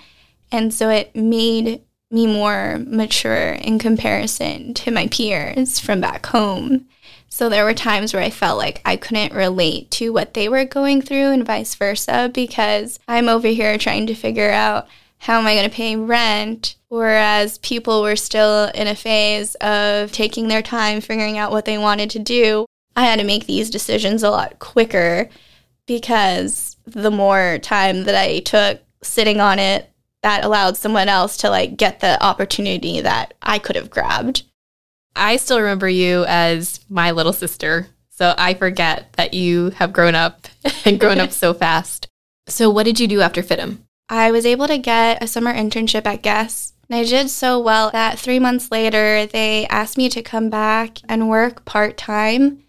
And 0.52 0.73
so 0.73 0.88
it 0.88 1.14
made 1.16 1.83
me 2.12 2.26
more 2.28 2.78
mature 2.87 3.52
in 3.55 3.81
comparison 3.81 4.75
to 4.75 4.93
my 4.93 5.09
peers 5.09 5.81
from 5.81 6.00
back 6.00 6.26
home. 6.26 6.87
So 7.28 7.49
there 7.49 7.64
were 7.64 7.75
times 7.75 8.14
where 8.14 8.23
I 8.23 8.30
felt 8.30 8.59
like 8.59 8.80
I 8.85 8.97
couldn't 8.97 9.35
relate 9.35 9.90
to 9.92 10.12
what 10.12 10.35
they 10.35 10.49
were 10.49 10.64
going 10.64 11.02
through 11.02 11.33
and 11.33 11.45
vice 11.45 11.75
versa 11.75 12.30
because 12.33 12.99
I'm 13.09 13.28
over 13.28 13.49
here 13.49 13.76
trying 13.78 14.06
to 14.06 14.14
figure 14.14 14.50
out 14.50 14.88
how 15.18 15.38
am 15.38 15.47
I 15.47 15.54
going 15.54 15.68
to 15.68 15.75
pay 15.75 15.97
rent? 15.97 16.76
Whereas 16.88 17.59
people 17.59 18.02
were 18.02 18.16
still 18.16 18.66
in 18.75 18.87
a 18.87 18.95
phase 18.95 19.54
of 19.56 20.12
taking 20.12 20.49
their 20.49 20.62
time, 20.62 21.00
figuring 21.00 21.37
out 21.37 21.50
what 21.50 21.64
they 21.64 21.78
wanted 21.78 22.11
to 22.11 22.18
do. 22.18 22.66
I 22.95 23.04
had 23.04 23.18
to 23.18 23.26
make 23.26 23.47
these 23.47 23.71
decisions 23.71 24.23
a 24.23 24.30
lot 24.30 24.59
quicker 24.59 25.28
because 25.87 26.76
the 26.87 27.11
more 27.11 27.59
time 27.59 28.04
that 28.04 28.14
I 28.14 28.40
took 28.40 28.80
sitting 29.02 29.40
on 29.40 29.59
it, 29.59 29.90
that 30.23 30.45
allowed 30.45 30.76
someone 30.76 31.09
else 31.09 31.37
to 31.38 31.50
like 31.50 31.76
get 31.76 32.00
the 32.00 32.23
opportunity 32.25 33.00
that 33.00 33.35
I 33.42 33.59
could 33.59 33.76
have 33.76 33.90
grabbed. 33.90 34.42
I 35.16 35.37
still 35.37 35.58
remember 35.58 35.88
you 35.88 36.25
as 36.26 36.80
my 36.88 37.11
little 37.11 37.32
sister. 37.32 37.88
So 38.11 38.35
I 38.38 38.54
forget 38.54 39.12
that 39.14 39.35
you 39.35 39.70
have 39.70 39.92
grown 39.92 40.14
up 40.14 40.46
and 40.85 41.00
grown 41.00 41.18
up 41.18 41.32
so 41.32 41.52
fast. 41.52 42.08
So 42.49 42.70
what 42.70 42.85
did 42.85 43.00
you 43.00 43.08
do 43.08 43.20
after 43.20 43.42
FIDM? 43.42 43.78
I 44.08 44.30
was 44.30 44.46
able 44.46 44.68
to 44.68 44.78
get 44.78 45.23
a 45.23 45.26
summer 45.26 45.52
internship 45.52 46.06
at 46.06 46.23
Guess. 46.23 46.75
And 46.88 46.99
I 47.00 47.04
did 47.04 47.28
so 47.30 47.58
well 47.58 47.90
that 47.90 48.18
three 48.18 48.38
months 48.38 48.70
later, 48.70 49.26
they 49.26 49.66
asked 49.66 49.99
me 49.99 50.08
to 50.11 50.23
come 50.23 50.49
back 50.49 50.99
and 51.08 51.28
work 51.28 51.64
part 51.64 51.96
time. 51.96 52.62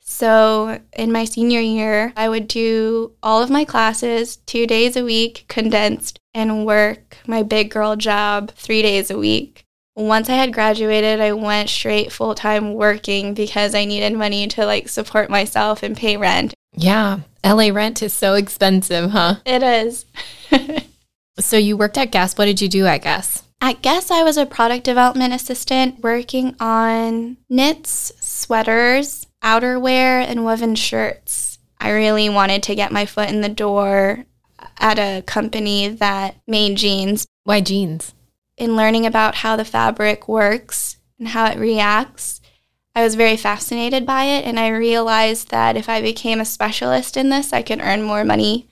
So 0.00 0.80
in 0.92 1.10
my 1.10 1.24
senior 1.24 1.60
year, 1.60 2.12
I 2.16 2.28
would 2.28 2.46
do 2.46 3.12
all 3.22 3.42
of 3.42 3.50
my 3.50 3.64
classes 3.64 4.36
two 4.36 4.66
days 4.66 4.96
a 4.96 5.04
week, 5.04 5.46
condensed, 5.48 6.20
and 6.32 6.64
work 6.64 7.16
my 7.26 7.42
big 7.42 7.70
girl 7.70 7.96
job 7.96 8.52
three 8.52 8.82
days 8.82 9.10
a 9.10 9.18
week. 9.18 9.63
Once 9.96 10.28
I 10.28 10.34
had 10.34 10.52
graduated, 10.52 11.20
I 11.20 11.32
went 11.32 11.68
straight 11.68 12.10
full 12.10 12.34
time 12.34 12.74
working 12.74 13.32
because 13.32 13.74
I 13.74 13.84
needed 13.84 14.12
money 14.12 14.48
to 14.48 14.66
like 14.66 14.88
support 14.88 15.30
myself 15.30 15.82
and 15.82 15.96
pay 15.96 16.16
rent. 16.16 16.54
Yeah. 16.76 17.20
LA 17.44 17.68
rent 17.68 18.02
is 18.02 18.12
so 18.12 18.34
expensive, 18.34 19.10
huh? 19.10 19.36
It 19.46 19.62
is. 19.62 20.06
so 21.38 21.56
you 21.56 21.76
worked 21.76 21.98
at 21.98 22.10
Guess. 22.10 22.36
What 22.36 22.46
did 22.46 22.60
you 22.60 22.68
do 22.68 22.86
at 22.86 23.02
Guess? 23.02 23.44
At 23.60 23.82
Guess, 23.82 24.10
I 24.10 24.24
was 24.24 24.36
a 24.36 24.46
product 24.46 24.84
development 24.84 25.32
assistant 25.32 26.02
working 26.02 26.56
on 26.58 27.36
knits, 27.48 28.12
sweaters, 28.20 29.26
outerwear, 29.42 30.24
and 30.26 30.44
woven 30.44 30.74
shirts. 30.74 31.58
I 31.78 31.90
really 31.90 32.28
wanted 32.28 32.62
to 32.64 32.74
get 32.74 32.92
my 32.92 33.06
foot 33.06 33.28
in 33.28 33.42
the 33.42 33.48
door 33.48 34.24
at 34.78 34.98
a 34.98 35.22
company 35.22 35.88
that 35.88 36.36
made 36.46 36.76
jeans. 36.76 37.26
Why 37.44 37.60
jeans? 37.60 38.14
In 38.56 38.76
learning 38.76 39.06
about 39.06 39.36
how 39.36 39.56
the 39.56 39.64
fabric 39.64 40.28
works 40.28 40.96
and 41.18 41.28
how 41.28 41.46
it 41.46 41.58
reacts, 41.58 42.40
I 42.94 43.02
was 43.02 43.16
very 43.16 43.36
fascinated 43.36 44.06
by 44.06 44.24
it, 44.24 44.44
and 44.44 44.58
I 44.58 44.68
realized 44.68 45.50
that 45.50 45.76
if 45.76 45.88
I 45.88 46.00
became 46.00 46.40
a 46.40 46.44
specialist 46.44 47.16
in 47.16 47.28
this, 47.28 47.52
I 47.52 47.62
could 47.62 47.80
earn 47.80 48.02
more 48.02 48.24
money. 48.24 48.68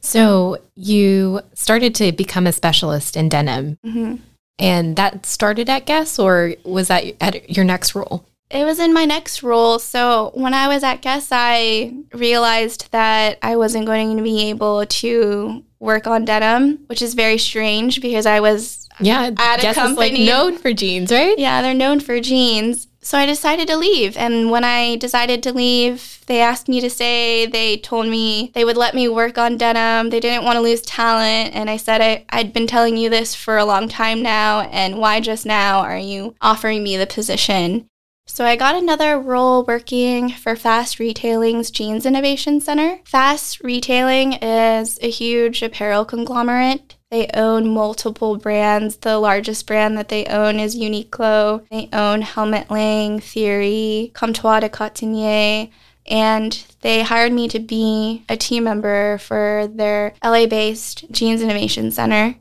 So 0.00 0.58
you 0.74 1.40
started 1.54 1.94
to 1.94 2.12
become 2.12 2.46
a 2.46 2.52
specialist 2.52 3.16
in 3.16 3.30
denim, 3.30 3.78
mm-hmm. 3.84 4.16
and 4.58 4.96
that 4.96 5.24
started 5.24 5.70
at 5.70 5.86
Guess, 5.86 6.18
or 6.18 6.54
was 6.64 6.88
that 6.88 7.14
at 7.20 7.48
your 7.48 7.64
next 7.64 7.94
role? 7.94 8.26
It 8.50 8.64
was 8.64 8.78
in 8.78 8.92
my 8.92 9.06
next 9.06 9.42
role. 9.42 9.78
So 9.78 10.32
when 10.34 10.52
I 10.52 10.68
was 10.68 10.82
at 10.82 11.00
Guess, 11.00 11.28
I 11.32 11.94
realized 12.12 12.92
that 12.92 13.38
I 13.40 13.56
wasn't 13.56 13.86
going 13.86 14.18
to 14.18 14.22
be 14.22 14.50
able 14.50 14.84
to 14.84 15.64
work 15.80 16.06
on 16.06 16.26
denim, 16.26 16.80
which 16.88 17.00
is 17.00 17.14
very 17.14 17.38
strange 17.38 18.02
because 18.02 18.26
I 18.26 18.40
was 18.40 18.81
yeah 19.00 19.30
at 19.38 19.64
a 19.64 19.74
company 19.74 20.10
like 20.10 20.20
known 20.20 20.58
for 20.58 20.72
jeans, 20.72 21.10
right? 21.10 21.38
Yeah, 21.38 21.62
they're 21.62 21.74
known 21.74 22.00
for 22.00 22.20
jeans. 22.20 22.88
So 23.04 23.18
I 23.18 23.26
decided 23.26 23.66
to 23.66 23.76
leave. 23.76 24.16
And 24.16 24.50
when 24.50 24.62
I 24.62 24.94
decided 24.96 25.42
to 25.42 25.52
leave, 25.52 26.20
they 26.26 26.40
asked 26.40 26.68
me 26.68 26.80
to 26.80 26.88
stay. 26.88 27.46
They 27.46 27.78
told 27.78 28.06
me 28.06 28.52
they 28.54 28.64
would 28.64 28.76
let 28.76 28.94
me 28.94 29.08
work 29.08 29.38
on 29.38 29.56
denim. 29.56 30.10
They 30.10 30.20
didn't 30.20 30.44
want 30.44 30.56
to 30.56 30.60
lose 30.60 30.82
talent. 30.82 31.52
And 31.54 31.68
I 31.68 31.78
said, 31.78 32.00
I, 32.00 32.24
I'd 32.30 32.52
been 32.52 32.68
telling 32.68 32.96
you 32.96 33.10
this 33.10 33.34
for 33.34 33.58
a 33.58 33.64
long 33.64 33.88
time 33.88 34.22
now. 34.22 34.60
And 34.70 34.98
why 34.98 35.18
just 35.18 35.44
now 35.44 35.80
are 35.80 35.98
you 35.98 36.36
offering 36.40 36.84
me 36.84 36.96
the 36.96 37.08
position? 37.08 37.88
So 38.28 38.44
I 38.44 38.54
got 38.54 38.76
another 38.76 39.18
role 39.18 39.64
working 39.64 40.30
for 40.30 40.54
Fast 40.54 41.00
Retailing's 41.00 41.72
Jeans 41.72 42.06
Innovation 42.06 42.60
Center. 42.60 43.00
Fast 43.04 43.60
Retailing 43.64 44.34
is 44.34 44.96
a 45.02 45.10
huge 45.10 45.60
apparel 45.60 46.04
conglomerate. 46.04 46.96
They 47.12 47.28
own 47.34 47.68
multiple 47.68 48.38
brands. 48.38 48.96
The 48.96 49.18
largest 49.18 49.66
brand 49.66 49.98
that 49.98 50.08
they 50.08 50.24
own 50.24 50.58
is 50.58 50.74
Uniqlo. 50.74 51.68
They 51.68 51.90
own 51.92 52.22
Helmut 52.22 52.70
Lang, 52.70 53.20
Theory, 53.20 54.12
Comptoir 54.14 54.62
des 54.62 54.70
Cotonniers, 54.70 55.68
and 56.06 56.64
they 56.80 57.02
hired 57.02 57.34
me 57.34 57.48
to 57.48 57.58
be 57.58 58.24
a 58.30 58.38
team 58.38 58.64
member 58.64 59.18
for 59.18 59.68
their 59.74 60.14
LA 60.24 60.46
based 60.46 61.04
Jeans 61.10 61.42
Innovation 61.42 61.90
Center. 61.90 62.36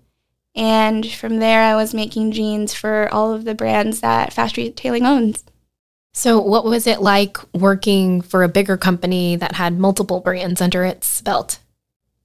And 0.55 1.05
from 1.05 1.39
there, 1.39 1.63
I 1.63 1.75
was 1.75 1.93
making 1.93 2.31
jeans 2.31 2.73
for 2.73 3.09
all 3.13 3.33
of 3.33 3.43
the 3.43 3.53
brands 3.53 3.99
that 3.99 4.31
Fast 4.31 4.55
Retailing 4.55 5.05
owns. 5.05 5.43
So, 6.13 6.39
what 6.39 6.63
was 6.63 6.87
it 6.87 7.01
like 7.01 7.37
working 7.53 8.21
for 8.21 8.41
a 8.41 8.49
bigger 8.49 8.77
company 8.77 9.35
that 9.35 9.55
had 9.55 9.77
multiple 9.77 10.21
brands 10.21 10.61
under 10.61 10.85
its 10.85 11.19
belt? 11.19 11.59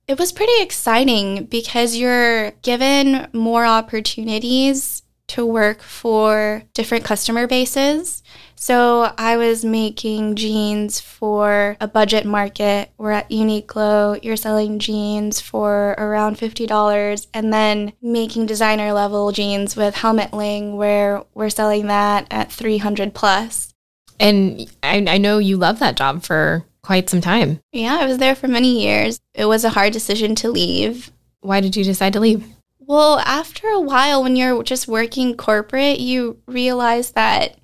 It 0.09 0.21
was 0.21 0.31
pretty 0.31 0.63
exciting 0.63 1.47
because 1.47 1.97
you're 1.97 2.53
given 2.63 3.27
more 3.33 3.67
opportunities 3.67 5.03
to 5.29 5.45
work 5.45 5.83
for 5.83 6.63
different 6.75 7.05
customer 7.05 7.49
bases. 7.49 8.23
So 8.55 9.13
I 9.19 9.37
was 9.37 9.65
making 9.65 10.37
jeans 10.37 11.01
for 11.01 11.77
a 11.81 11.89
budget 11.89 12.25
market. 12.25 12.93
We're 12.97 13.11
at 13.11 13.31
Uniqlo, 13.31 14.23
you're 14.23 14.37
selling 14.37 14.79
jeans 14.79 15.41
for 15.41 15.97
around 15.99 16.39
$50, 16.39 17.27
and 17.35 17.53
then 17.53 17.93
making 18.01 18.47
designer 18.47 18.93
level 18.93 19.33
jeans 19.33 19.75
with 19.75 19.97
Helmut 19.97 20.33
Lang, 20.33 20.77
where 20.77 21.25
we're 21.35 21.51
selling 21.51 21.89
that 21.89 22.29
at 22.31 22.53
300 22.53 23.13
plus. 23.13 23.75
And 24.21 24.73
I, 24.85 25.05
I 25.09 25.19
know 25.19 25.39
you 25.39 25.57
love 25.57 25.81
that 25.81 25.97
job 25.97 26.23
for 26.23 26.65
quite 26.87 27.11
some 27.11 27.21
time. 27.21 27.61
Yeah, 27.73 27.99
I 28.01 28.07
was 28.07 28.19
there 28.19 28.37
for 28.37 28.47
many 28.47 28.81
years. 28.83 29.21
It 29.35 29.47
was 29.47 29.65
a 29.65 29.71
hard 29.71 29.93
decision 29.93 30.37
to 30.37 30.51
leave. 30.51 31.11
Why 31.41 31.61
did 31.61 31.77
you 31.77 31.83
decide 31.83 32.13
to 32.13 32.21
leave? 32.21 32.47
Well, 32.79 33.19
after 33.19 33.67
a 33.67 33.81
while, 33.81 34.23
when 34.23 34.37
you're 34.37 34.63
just 34.63 34.87
working 34.87 35.37
corporate, 35.37 35.99
you 35.99 36.41
realize 36.47 37.11
that 37.11 37.59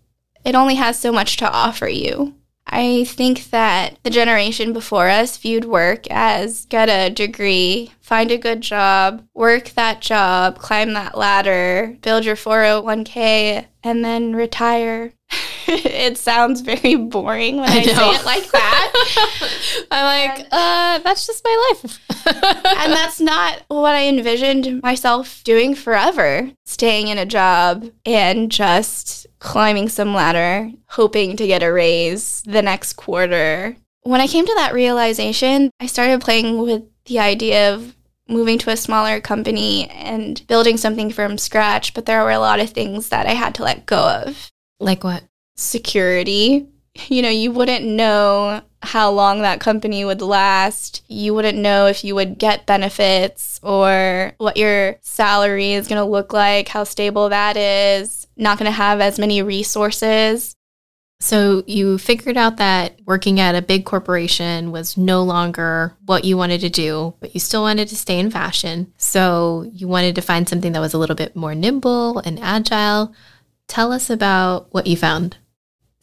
it 0.45 0.57
only 0.57 0.75
has 0.75 0.99
so 0.99 1.13
much 1.13 1.37
to 1.37 1.51
offer 1.51 1.89
you. 1.89 2.35
I 2.67 3.05
think 3.05 3.51
that 3.51 3.99
the 4.03 4.11
generation 4.11 4.73
before 4.73 5.09
us 5.09 5.37
viewed 5.37 5.67
work 5.67 6.11
as 6.11 6.65
get 6.67 6.89
a 6.89 7.13
degree, 7.13 7.93
find 8.01 8.31
a 8.31 8.39
good 8.39 8.61
job, 8.61 9.25
work 9.35 9.71
that 9.71 10.01
job, 10.01 10.59
climb 10.59 10.95
that 10.95 11.17
ladder, 11.17 11.97
build 12.03 12.25
your 12.25 12.37
401k, 12.37 13.67
and 13.85 14.05
then 14.05 14.35
retire. 14.35 15.13
it 15.69 16.19
sounds 16.19 16.61
very 16.61 16.97
boring 16.97 17.57
when 17.57 17.71
I, 17.71 17.79
I 17.79 17.83
say 17.83 18.11
it 18.11 18.25
like 18.25 18.51
that. 18.51 19.87
I'm 19.91 20.31
like, 20.31 20.47
uh, 20.51 20.99
that's 20.99 21.27
just 21.27 21.45
my 21.45 21.71
life. 21.71 21.99
and 22.27 22.93
that's 22.93 23.21
not 23.21 23.63
what 23.69 23.95
I 23.95 24.09
envisioned 24.09 24.83
myself 24.83 25.43
doing 25.45 25.75
forever. 25.75 26.51
Staying 26.65 27.09
in 27.09 27.19
a 27.19 27.27
job 27.27 27.91
and 28.07 28.51
just 28.51 29.27
climbing 29.39 29.89
some 29.89 30.15
ladder, 30.15 30.71
hoping 30.89 31.37
to 31.37 31.47
get 31.47 31.63
a 31.63 31.73
raise 31.73 32.43
the 32.43 32.63
next 32.63 32.95
quarter. 32.95 33.77
When 34.03 34.21
I 34.21 34.27
came 34.27 34.47
to 34.47 34.55
that 34.57 34.75
realization, 34.75 35.71
I 35.81 35.87
started 35.87 36.21
playing 36.21 36.59
with 36.59 36.83
the 37.05 37.19
idea 37.19 37.75
of 37.75 37.95
moving 38.29 38.59
to 38.59 38.71
a 38.71 38.77
smaller 38.77 39.21
company 39.21 39.89
and 39.91 40.45
building 40.47 40.77
something 40.77 41.11
from 41.11 41.39
scratch, 41.39 41.95
but 41.95 42.07
there 42.07 42.23
were 42.23 42.31
a 42.31 42.39
lot 42.39 42.61
of 42.61 42.71
things 42.71 43.11
that 43.11 43.27
I 43.27 43.33
had 43.33 43.55
to 43.57 43.63
let 43.63 43.87
go 43.87 43.99
of. 43.99 44.51
Like 44.81 45.05
what? 45.05 45.23
Security. 45.57 46.69
You 47.09 47.23
know, 47.23 47.31
you 47.31 47.53
wouldn't 47.53 47.85
know 47.85 48.63
how 48.83 49.11
long 49.11 49.43
that 49.43 49.61
company 49.61 50.05
would 50.05 50.21
last. 50.21 51.03
You 51.09 51.35
wouldn't 51.35 51.59
know 51.59 51.87
if 51.87 52.05
you 52.05 52.15
would 52.15 52.39
get 52.39 52.67
benefits 52.67 53.61
or 53.63 54.33
what 54.39 54.57
your 54.57 54.97
salary 55.01 55.73
is 55.73 55.89
going 55.89 56.01
to 56.01 56.11
look 56.11 56.33
like, 56.33 56.69
how 56.69 56.85
stable 56.85 57.29
that 57.29 57.57
is. 57.57 58.27
Not 58.37 58.59
going 58.59 58.71
to 58.71 58.77
have 58.77 59.01
as 59.01 59.19
many 59.19 59.41
resources. 59.43 60.57
So 61.21 61.63
you 61.69 61.99
figured 61.99 62.37
out 62.37 62.57
that 62.57 62.99
working 63.07 63.39
at 63.39 63.55
a 63.55 63.63
big 63.63 63.85
corporation 63.85 64.73
was 64.73 64.97
no 64.97 65.23
longer 65.23 65.97
what 66.05 66.25
you 66.25 66.37
wanted 66.37 66.61
to 66.63 66.69
do, 66.69 67.15
but 67.21 67.33
you 67.33 67.39
still 67.39 67.63
wanted 67.63 67.87
to 67.89 67.97
stay 67.97 68.19
in 68.19 68.33
fashion. 68.33 68.93
So 68.97 69.71
you 69.73 69.87
wanted 69.87 70.17
to 70.17 70.21
find 70.21 70.49
something 70.49 70.73
that 70.73 70.81
was 70.81 70.95
a 70.95 70.99
little 70.99 71.15
bit 71.15 71.37
more 71.37 71.55
nimble 71.55 72.19
and 72.19 72.41
agile. 72.41 73.15
Tell 73.69 73.93
us 73.93 74.11
about 74.11 74.75
what 74.75 74.89
you 74.89 74.97
found. 74.97 75.37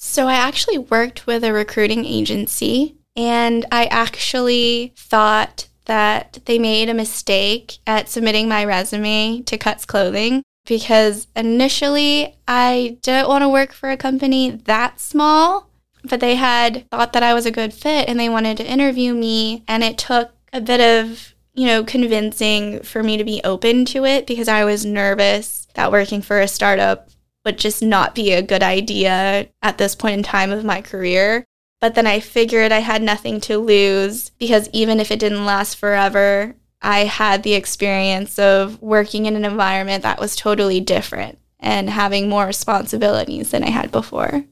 So 0.02 0.28
I 0.28 0.36
actually 0.36 0.78
worked 0.78 1.28
with 1.28 1.44
a 1.44 1.52
recruiting 1.52 2.06
agency 2.06 2.96
and 3.18 3.66
I 3.70 3.86
actually 3.86 4.94
thought 4.96 5.68
that 5.86 6.40
they 6.46 6.58
made 6.58 6.88
a 6.88 6.94
mistake 6.94 7.80
at 7.86 8.08
submitting 8.08 8.48
my 8.48 8.64
resume 8.64 9.42
to 9.42 9.58
Cuts 9.58 9.86
Clothing 9.86 10.42
because 10.66 11.28
initially 11.36 12.38
I 12.48 12.98
didn't 13.02 13.28
want 13.28 13.42
to 13.42 13.50
work 13.50 13.74
for 13.74 13.90
a 13.90 13.98
company 13.98 14.52
that 14.52 15.00
small. 15.00 15.70
but 16.06 16.22
they 16.22 16.36
had 16.36 16.86
thought 16.92 17.12
that 17.12 17.24
I 17.24 17.34
was 17.34 17.46
a 17.46 17.52
good 17.52 17.74
fit 17.74 18.08
and 18.08 18.18
they 18.18 18.30
wanted 18.30 18.56
to 18.58 18.66
interview 18.66 19.14
me. 19.14 19.66
And 19.68 19.84
it 19.84 19.98
took 19.98 20.32
a 20.54 20.62
bit 20.62 20.80
of, 20.80 21.34
you 21.54 21.66
know, 21.66 21.84
convincing 21.84 22.82
for 22.84 23.04
me 23.04 23.18
to 23.18 23.26
be 23.26 23.42
open 23.44 23.84
to 23.86 24.06
it 24.06 24.26
because 24.26 24.48
I 24.48 24.64
was 24.64 24.86
nervous 24.86 25.68
that 25.74 25.92
working 25.92 26.22
for 26.22 26.40
a 26.40 26.48
startup 26.48 27.10
would 27.46 27.58
just 27.58 27.82
not 27.82 28.16
be 28.16 28.32
a 28.32 28.42
good 28.42 28.64
idea 28.64 29.48
at 29.62 29.78
this 29.78 29.96
point 29.96 30.18
in 30.18 30.24
time 30.24 30.52
of 30.52 30.66
my 30.66 30.82
career. 30.82 31.46
But 31.82 31.96
then 31.96 32.06
I 32.06 32.20
figured 32.20 32.72
I 32.72 32.80
had 32.80 33.02
nothing 33.02 33.40
to 33.42 33.58
lose 33.58 34.32
because 34.32 34.70
even 34.74 35.00
if 35.00 35.12
it 35.12 35.20
didn't 35.20 35.46
last 35.46 35.76
forever, 35.76 36.56
I 36.82 37.06
had 37.06 37.44
the 37.44 37.54
experience 37.54 38.38
of 38.38 38.82
working 38.82 39.26
in 39.26 39.36
an 39.36 39.46
environment 39.46 40.04
that 40.04 40.20
was 40.20 40.36
totally 40.36 40.80
different 40.80 41.40
and 41.60 41.90
having 41.90 42.30
more 42.30 42.46
responsibilities 42.46 43.52
than 43.52 43.64
I 43.64 43.70
had 43.70 43.92
before. 43.92 44.46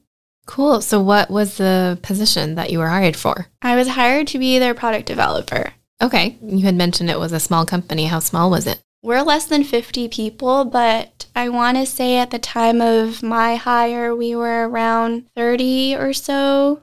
Cool. 0.46 0.80
So, 0.80 1.00
what 1.00 1.30
was 1.30 1.58
the 1.58 1.98
position 2.02 2.54
that 2.54 2.70
you 2.70 2.78
were 2.78 2.88
hired 2.88 3.16
for? 3.16 3.48
I 3.60 3.76
was 3.76 3.88
hired 3.88 4.26
to 4.28 4.38
be 4.38 4.58
their 4.58 4.74
product 4.74 5.06
developer. 5.06 5.72
Okay. 6.00 6.38
You 6.42 6.64
had 6.64 6.74
mentioned 6.74 7.10
it 7.10 7.18
was 7.18 7.32
a 7.32 7.40
small 7.40 7.66
company. 7.66 8.06
How 8.06 8.20
small 8.20 8.50
was 8.50 8.66
it? 8.66 8.80
We're 9.02 9.22
less 9.22 9.46
than 9.46 9.62
50 9.62 10.08
people, 10.08 10.64
but 10.64 11.26
I 11.34 11.48
want 11.48 11.76
to 11.76 11.86
say 11.86 12.18
at 12.18 12.30
the 12.30 12.38
time 12.38 12.80
of 12.80 13.22
my 13.22 13.54
hire, 13.54 14.14
we 14.14 14.34
were 14.34 14.68
around 14.68 15.30
30 15.36 15.94
or 15.94 16.12
so 16.12 16.82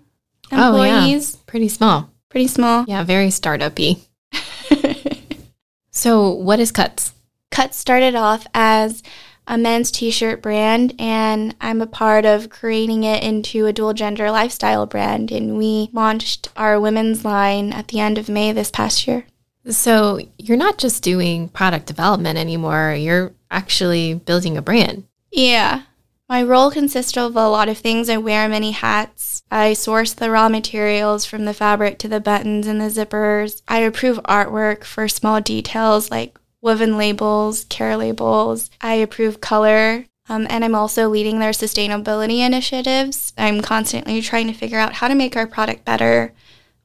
employees. 0.50 1.36
Oh, 1.36 1.38
yeah. 1.38 1.44
Pretty 1.46 1.68
small. 1.68 2.10
Pretty 2.30 2.48
small. 2.48 2.86
Yeah, 2.88 3.04
very 3.04 3.30
startup 3.32 3.78
y. 3.78 3.98
so, 5.92 6.30
what 6.30 6.60
is 6.60 6.72
Cuts? 6.72 7.14
Cuts 7.52 7.78
started 7.78 8.16
off 8.16 8.48
as 8.54 9.04
a 9.48 9.58
men's 9.58 9.92
t 9.92 10.10
shirt 10.10 10.42
brand, 10.42 10.96
and 10.98 11.56
I'm 11.60 11.82
a 11.82 11.88
part 11.88 12.26
of 12.26 12.50
creating 12.50 13.04
it 13.04 13.24
into 13.24 13.66
a 13.66 13.74
dual 13.74 13.94
gender 13.94 14.32
lifestyle 14.32 14.86
brand. 14.86 15.32
And 15.32 15.58
we 15.58 15.90
launched 15.94 16.50
our 16.56 16.80
women's 16.80 17.26
line 17.26 17.74
at 17.74 17.90
the 17.90 18.00
end 18.00 18.18
of 18.18 18.30
May 18.30 18.52
this 18.52 18.72
past 18.72 19.06
year. 19.06 19.26
So, 19.68 20.20
you're 20.38 20.58
not 20.58 20.78
just 20.78 21.04
doing 21.04 21.50
product 21.50 21.88
development 21.88 22.38
anymore, 22.38 22.94
you're 22.94 23.34
actually 23.50 24.14
building 24.14 24.58
a 24.58 24.62
brand. 24.62 25.06
Yeah. 25.32 25.84
My 26.28 26.42
role 26.42 26.72
consists 26.72 27.16
of 27.18 27.36
a 27.36 27.48
lot 27.48 27.70
of 27.70 27.78
things. 27.78 28.10
I 28.10 28.18
wear 28.18 28.50
many 28.50 28.72
hats. 28.72 29.44
I 29.52 29.74
source 29.74 30.14
the 30.14 30.32
raw 30.32 30.50
materials 30.50 31.24
from 31.24 31.46
the 31.46 31.54
fabric 31.54 32.00
to 32.00 32.08
the 32.08 32.20
buttons 32.20 32.66
and 32.66 32.82
the 32.82 32.86
zippers. 32.86 33.62
I 33.68 33.80
approve 33.80 34.20
artwork 34.24 34.84
for 34.84 35.08
small 35.08 35.40
details 35.40 36.10
like 36.10 36.40
woven 36.62 36.98
labels, 36.98 37.66
care 37.66 37.96
labels. 37.96 38.72
I 38.82 38.96
approve 38.96 39.40
color. 39.40 40.06
Um, 40.28 40.48
and 40.50 40.66
I'm 40.66 40.74
also 40.74 41.08
leading 41.08 41.38
their 41.38 41.52
sustainability 41.52 42.40
initiatives. 42.40 43.32
I'm 43.38 43.62
constantly 43.62 44.20
trying 44.24 44.48
to 44.48 44.54
figure 44.54 44.80
out 44.80 44.94
how 44.94 45.08
to 45.08 45.14
make 45.14 45.36
our 45.36 45.46
product 45.46 45.86
better 45.86 46.34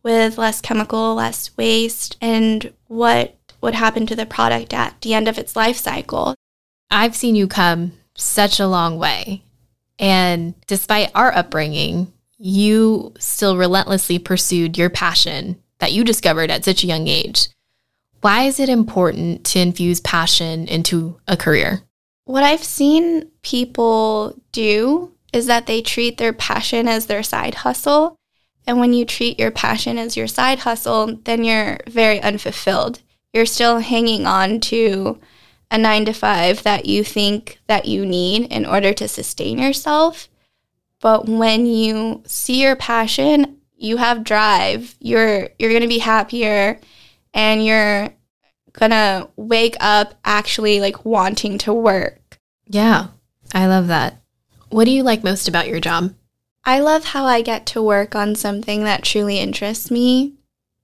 with 0.02 0.38
less 0.38 0.60
chemical, 0.60 1.14
less 1.14 1.56
waste, 1.56 2.16
and 2.20 2.72
what 2.86 3.36
would 3.60 3.74
happen 3.74 4.06
to 4.06 4.16
the 4.16 4.26
product 4.26 4.72
at 4.72 5.00
the 5.02 5.14
end 5.14 5.28
of 5.28 5.38
its 5.38 5.54
life 5.54 5.76
cycle. 5.76 6.34
I've 6.90 7.14
seen 7.14 7.36
you 7.36 7.46
come 7.46 7.92
such 8.16 8.58
a 8.58 8.66
long 8.66 8.98
way. 8.98 9.42
And 9.98 10.54
despite 10.66 11.10
our 11.14 11.32
upbringing, 11.34 12.12
you 12.38 13.12
still 13.18 13.56
relentlessly 13.56 14.18
pursued 14.18 14.78
your 14.78 14.90
passion 14.90 15.62
that 15.78 15.92
you 15.92 16.04
discovered 16.04 16.50
at 16.50 16.64
such 16.64 16.82
a 16.82 16.86
young 16.86 17.06
age. 17.06 17.48
Why 18.22 18.44
is 18.44 18.60
it 18.60 18.68
important 18.68 19.44
to 19.46 19.60
infuse 19.60 20.00
passion 20.00 20.66
into 20.66 21.18
a 21.26 21.36
career? 21.36 21.82
What 22.24 22.44
I've 22.44 22.64
seen 22.64 23.30
people 23.42 24.40
do 24.52 25.12
is 25.32 25.46
that 25.46 25.66
they 25.66 25.80
treat 25.80 26.18
their 26.18 26.32
passion 26.32 26.88
as 26.88 27.06
their 27.06 27.22
side 27.22 27.56
hustle. 27.56 28.16
And 28.70 28.78
when 28.78 28.92
you 28.92 29.04
treat 29.04 29.40
your 29.40 29.50
passion 29.50 29.98
as 29.98 30.16
your 30.16 30.28
side 30.28 30.60
hustle, 30.60 31.16
then 31.24 31.42
you're 31.42 31.80
very 31.88 32.22
unfulfilled. 32.22 33.00
You're 33.32 33.44
still 33.44 33.80
hanging 33.80 34.28
on 34.28 34.60
to 34.60 35.18
a 35.72 35.76
9 35.76 36.04
to 36.04 36.12
5 36.12 36.62
that 36.62 36.86
you 36.86 37.02
think 37.02 37.58
that 37.66 37.86
you 37.86 38.06
need 38.06 38.44
in 38.52 38.64
order 38.64 38.92
to 38.92 39.08
sustain 39.08 39.58
yourself. 39.58 40.28
But 41.00 41.26
when 41.26 41.66
you 41.66 42.22
see 42.26 42.62
your 42.62 42.76
passion, 42.76 43.58
you 43.76 43.96
have 43.96 44.22
drive. 44.22 44.94
You're 45.00 45.48
you're 45.58 45.70
going 45.70 45.82
to 45.82 45.88
be 45.88 45.98
happier 45.98 46.78
and 47.34 47.66
you're 47.66 48.10
gonna 48.72 49.26
wake 49.34 49.76
up 49.80 50.14
actually 50.24 50.78
like 50.78 51.04
wanting 51.04 51.58
to 51.58 51.74
work. 51.74 52.38
Yeah, 52.68 53.08
I 53.52 53.66
love 53.66 53.88
that. 53.88 54.22
What 54.68 54.84
do 54.84 54.92
you 54.92 55.02
like 55.02 55.24
most 55.24 55.48
about 55.48 55.66
your 55.66 55.80
job? 55.80 56.14
I 56.64 56.80
love 56.80 57.04
how 57.04 57.24
I 57.24 57.42
get 57.42 57.66
to 57.66 57.82
work 57.82 58.14
on 58.14 58.34
something 58.34 58.84
that 58.84 59.02
truly 59.02 59.38
interests 59.38 59.90
me 59.90 60.34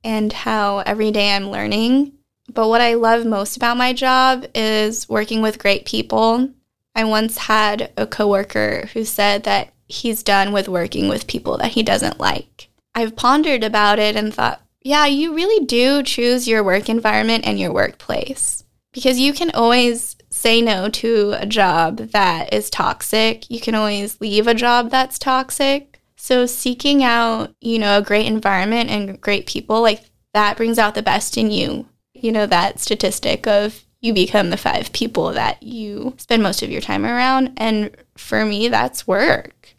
and 0.03 0.33
how 0.33 0.79
every 0.79 1.11
day 1.11 1.35
I'm 1.35 1.51
learning. 1.51 2.13
But 2.53 2.69
what 2.69 2.81
I 2.81 2.95
love 2.95 3.27
most 3.27 3.57
about 3.57 3.77
my 3.77 3.93
job 3.93 4.47
is 4.55 5.09
working 5.09 5.43
with 5.43 5.59
great 5.59 5.85
people. 5.85 6.51
I 6.95 7.05
once 7.05 7.37
had 7.37 7.93
a 7.97 8.07
coworker 8.07 8.89
who 8.95 9.05
said 9.05 9.45
that 9.45 9.73
he's 9.87 10.23
done 10.23 10.53
with 10.53 10.69
working 10.69 11.09
with 11.09 11.27
people 11.27 11.59
that 11.59 11.73
he 11.73 11.83
doesn't 11.83 12.19
like. 12.21 12.69
I've 12.95 13.17
pondered 13.17 13.63
about 13.63 13.99
it 13.99 14.17
and 14.17 14.33
thought, 14.33 14.63
yeah, 14.81 15.07
you 15.07 15.35
really 15.35 15.65
do 15.67 16.03
choose 16.03 16.49
your 16.49 16.65
work 16.65 16.89
environment 16.89 17.47
and 17.47 17.59
your 17.59 17.73
workplace 17.73 18.65
because 18.93 19.19
you 19.19 19.33
can 19.35 19.51
always 19.51 20.16
say 20.47 20.63
no 20.63 20.89
to 20.89 21.35
a 21.37 21.45
job 21.45 21.97
that 21.97 22.53
is 22.53 22.71
toxic. 22.71 23.51
You 23.51 23.61
can 23.61 23.75
always 23.75 24.21
leave 24.21 24.47
a 24.47 24.55
job 24.55 24.91
that's 24.91 25.19
toxic. 25.19 26.01
So 26.15 26.47
seeking 26.47 27.03
out, 27.03 27.53
you 27.61 27.81
know, 27.81 27.99
a 27.99 28.03
great 28.03 28.27
environment 28.27 28.89
and 28.89 29.21
great 29.21 29.49
people 29.49 29.83
like 29.83 30.03
that 30.35 30.57
brings 30.57 30.79
out 30.79 30.95
the 30.95 31.03
best 31.03 31.37
in 31.37 31.51
you. 31.51 31.89
You 32.15 32.31
know 32.31 32.47
that 32.47 32.79
statistic 32.79 33.49
of 33.49 33.85
you 34.01 34.15
become 34.15 34.51
the 34.51 34.57
five 34.57 34.93
people 34.93 35.33
that 35.33 35.61
you 35.65 36.15
spend 36.17 36.45
most 36.45 36.63
of 36.63 36.71
your 36.71 36.81
time 36.81 37.05
around 37.05 37.55
and 37.57 37.91
for 38.17 38.45
me 38.45 38.69
that's 38.69 39.05
work. 39.05 39.75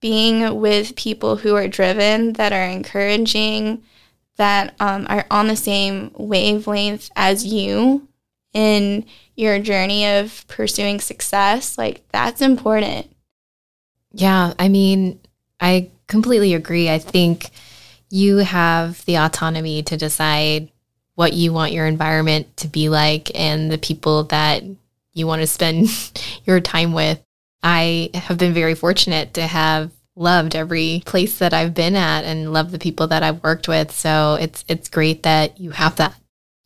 Being 0.00 0.58
with 0.58 0.96
people 0.96 1.36
who 1.36 1.54
are 1.56 1.68
driven, 1.68 2.32
that 2.34 2.54
are 2.54 2.64
encouraging, 2.64 3.82
that 4.38 4.74
um, 4.80 5.06
are 5.10 5.26
on 5.30 5.48
the 5.48 5.56
same 5.56 6.10
wavelength 6.16 7.10
as 7.16 7.44
you 7.44 8.08
in 8.54 9.04
your 9.36 9.58
journey 9.58 10.06
of 10.06 10.46
pursuing 10.48 11.00
success, 11.00 11.78
like 11.78 12.02
that's 12.10 12.40
important. 12.40 13.10
Yeah, 14.12 14.54
I 14.58 14.68
mean, 14.68 15.20
I 15.60 15.90
completely 16.08 16.54
agree. 16.54 16.88
I 16.88 16.98
think 16.98 17.50
you 18.10 18.38
have 18.38 19.04
the 19.04 19.18
autonomy 19.18 19.82
to 19.84 19.96
decide 19.96 20.70
what 21.14 21.32
you 21.32 21.52
want 21.52 21.72
your 21.72 21.86
environment 21.86 22.56
to 22.58 22.68
be 22.68 22.88
like 22.88 23.30
and 23.34 23.70
the 23.70 23.78
people 23.78 24.24
that 24.24 24.62
you 25.12 25.26
want 25.26 25.40
to 25.40 25.46
spend 25.46 25.88
your 26.44 26.60
time 26.60 26.92
with. 26.92 27.22
I 27.62 28.10
have 28.14 28.38
been 28.38 28.54
very 28.54 28.74
fortunate 28.74 29.34
to 29.34 29.46
have 29.46 29.90
loved 30.14 30.54
every 30.54 31.02
place 31.04 31.38
that 31.38 31.52
I've 31.52 31.74
been 31.74 31.96
at 31.96 32.24
and 32.24 32.52
love 32.52 32.70
the 32.70 32.78
people 32.78 33.08
that 33.08 33.22
I've 33.22 33.42
worked 33.42 33.68
with. 33.68 33.90
So 33.92 34.36
it's 34.40 34.64
it's 34.68 34.88
great 34.88 35.24
that 35.24 35.60
you 35.60 35.70
have 35.70 35.96
that. 35.96 36.14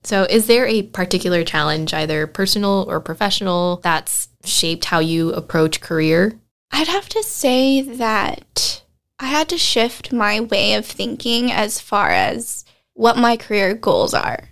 So 0.03 0.25
is 0.25 0.47
there 0.47 0.67
a 0.67 0.83
particular 0.83 1.45
challenge 1.45 1.93
either 1.93 2.27
personal 2.27 2.87
or 2.89 3.01
professional 3.01 3.81
that's 3.83 4.29
shaped 4.45 4.87
how 4.87 5.01
you 5.01 5.33
approach 5.33 5.81
career? 5.81 6.39
I'd 6.71 6.89
have 6.89 7.09
to 7.11 7.23
say 7.23 7.83
that 7.83 8.83
I 9.19 9.27
had 9.27 9.49
to 9.51 9.59
shift 9.59 10.13
my 10.13 10.41
way 10.41 10.75
of 10.75 10.87
thinking 10.87 11.53
as 11.53 11.81
far 11.81 12.11
as 12.11 12.65
what 12.95 13.19
my 13.19 13.37
career 13.37 13.75
goals 13.75 14.15
are. 14.15 14.49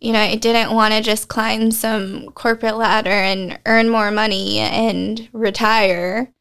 You 0.00 0.12
know, 0.12 0.20
I 0.20 0.36
didn't 0.36 0.74
want 0.74 0.94
to 0.94 1.02
just 1.02 1.28
climb 1.28 1.70
some 1.70 2.30
corporate 2.30 2.76
ladder 2.76 3.10
and 3.10 3.58
earn 3.66 3.88
more 3.88 4.10
money 4.10 4.58
and 4.58 5.28
retire. 5.32 6.32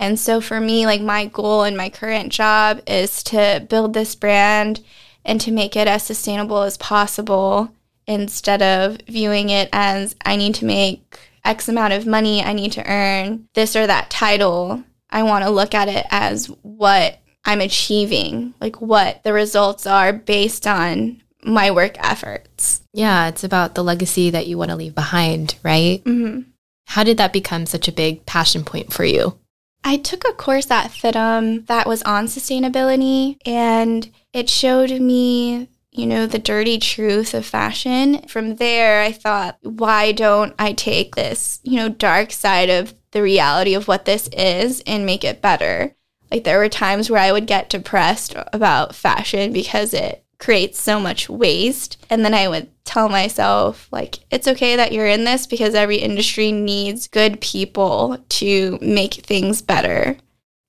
And 0.00 0.18
so 0.18 0.40
for 0.40 0.60
me, 0.60 0.86
like 0.86 1.00
my 1.00 1.26
goal 1.26 1.62
in 1.64 1.76
my 1.76 1.88
current 1.88 2.32
job 2.32 2.80
is 2.86 3.22
to 3.24 3.64
build 3.68 3.94
this 3.94 4.14
brand 4.14 4.80
and 5.24 5.40
to 5.40 5.52
make 5.52 5.76
it 5.76 5.86
as 5.86 6.02
sustainable 6.02 6.62
as 6.62 6.76
possible 6.76 7.72
instead 8.12 8.62
of 8.62 8.98
viewing 9.08 9.50
it 9.50 9.68
as 9.72 10.14
I 10.24 10.36
need 10.36 10.54
to 10.56 10.64
make 10.64 11.18
X 11.44 11.68
amount 11.68 11.92
of 11.92 12.06
money, 12.06 12.42
I 12.42 12.52
need 12.52 12.72
to 12.72 12.86
earn 12.86 13.48
this 13.54 13.74
or 13.74 13.86
that 13.86 14.10
title. 14.10 14.84
I 15.10 15.22
want 15.24 15.44
to 15.44 15.50
look 15.50 15.74
at 15.74 15.88
it 15.88 16.06
as 16.10 16.46
what 16.62 17.18
I'm 17.44 17.60
achieving, 17.60 18.54
like 18.60 18.80
what 18.80 19.22
the 19.24 19.32
results 19.32 19.86
are 19.86 20.12
based 20.12 20.66
on 20.66 21.22
my 21.44 21.70
work 21.70 21.96
efforts. 21.98 22.82
Yeah, 22.92 23.28
it's 23.28 23.44
about 23.44 23.74
the 23.74 23.84
legacy 23.84 24.30
that 24.30 24.46
you 24.46 24.56
want 24.56 24.70
to 24.70 24.76
leave 24.76 24.94
behind, 24.94 25.56
right? 25.62 26.02
Mm-hmm. 26.04 26.42
How 26.86 27.04
did 27.04 27.16
that 27.16 27.32
become 27.32 27.66
such 27.66 27.88
a 27.88 27.92
big 27.92 28.24
passion 28.26 28.64
point 28.64 28.92
for 28.92 29.04
you? 29.04 29.38
I 29.84 29.96
took 29.96 30.24
a 30.24 30.32
course 30.32 30.70
at 30.70 30.92
FIDM 30.92 31.66
that 31.66 31.88
was 31.88 32.02
on 32.04 32.26
sustainability, 32.26 33.38
and 33.44 34.08
it 34.32 34.48
showed 34.48 34.90
me, 35.00 35.68
you 35.92 36.06
know, 36.06 36.26
the 36.26 36.38
dirty 36.38 36.78
truth 36.78 37.34
of 37.34 37.44
fashion. 37.44 38.26
From 38.26 38.56
there, 38.56 39.02
I 39.02 39.12
thought, 39.12 39.58
why 39.62 40.12
don't 40.12 40.54
I 40.58 40.72
take 40.72 41.14
this, 41.14 41.60
you 41.62 41.76
know, 41.76 41.88
dark 41.88 42.32
side 42.32 42.70
of 42.70 42.94
the 43.12 43.22
reality 43.22 43.74
of 43.74 43.88
what 43.88 44.06
this 44.06 44.28
is 44.28 44.82
and 44.86 45.06
make 45.06 45.22
it 45.22 45.42
better? 45.42 45.94
Like 46.30 46.44
there 46.44 46.58
were 46.58 46.70
times 46.70 47.10
where 47.10 47.20
I 47.20 47.30
would 47.30 47.46
get 47.46 47.68
depressed 47.68 48.34
about 48.54 48.94
fashion 48.94 49.52
because 49.52 49.92
it 49.92 50.24
creates 50.38 50.80
so 50.80 50.98
much 50.98 51.28
waste. 51.28 52.04
And 52.08 52.24
then 52.24 52.34
I 52.34 52.48
would 52.48 52.68
tell 52.84 53.08
myself, 53.08 53.86
like, 53.92 54.18
it's 54.30 54.48
okay 54.48 54.76
that 54.76 54.92
you're 54.92 55.06
in 55.06 55.24
this 55.24 55.46
because 55.46 55.74
every 55.74 55.98
industry 55.98 56.50
needs 56.50 57.06
good 57.06 57.40
people 57.40 58.18
to 58.30 58.78
make 58.80 59.14
things 59.14 59.62
better. 59.62 60.16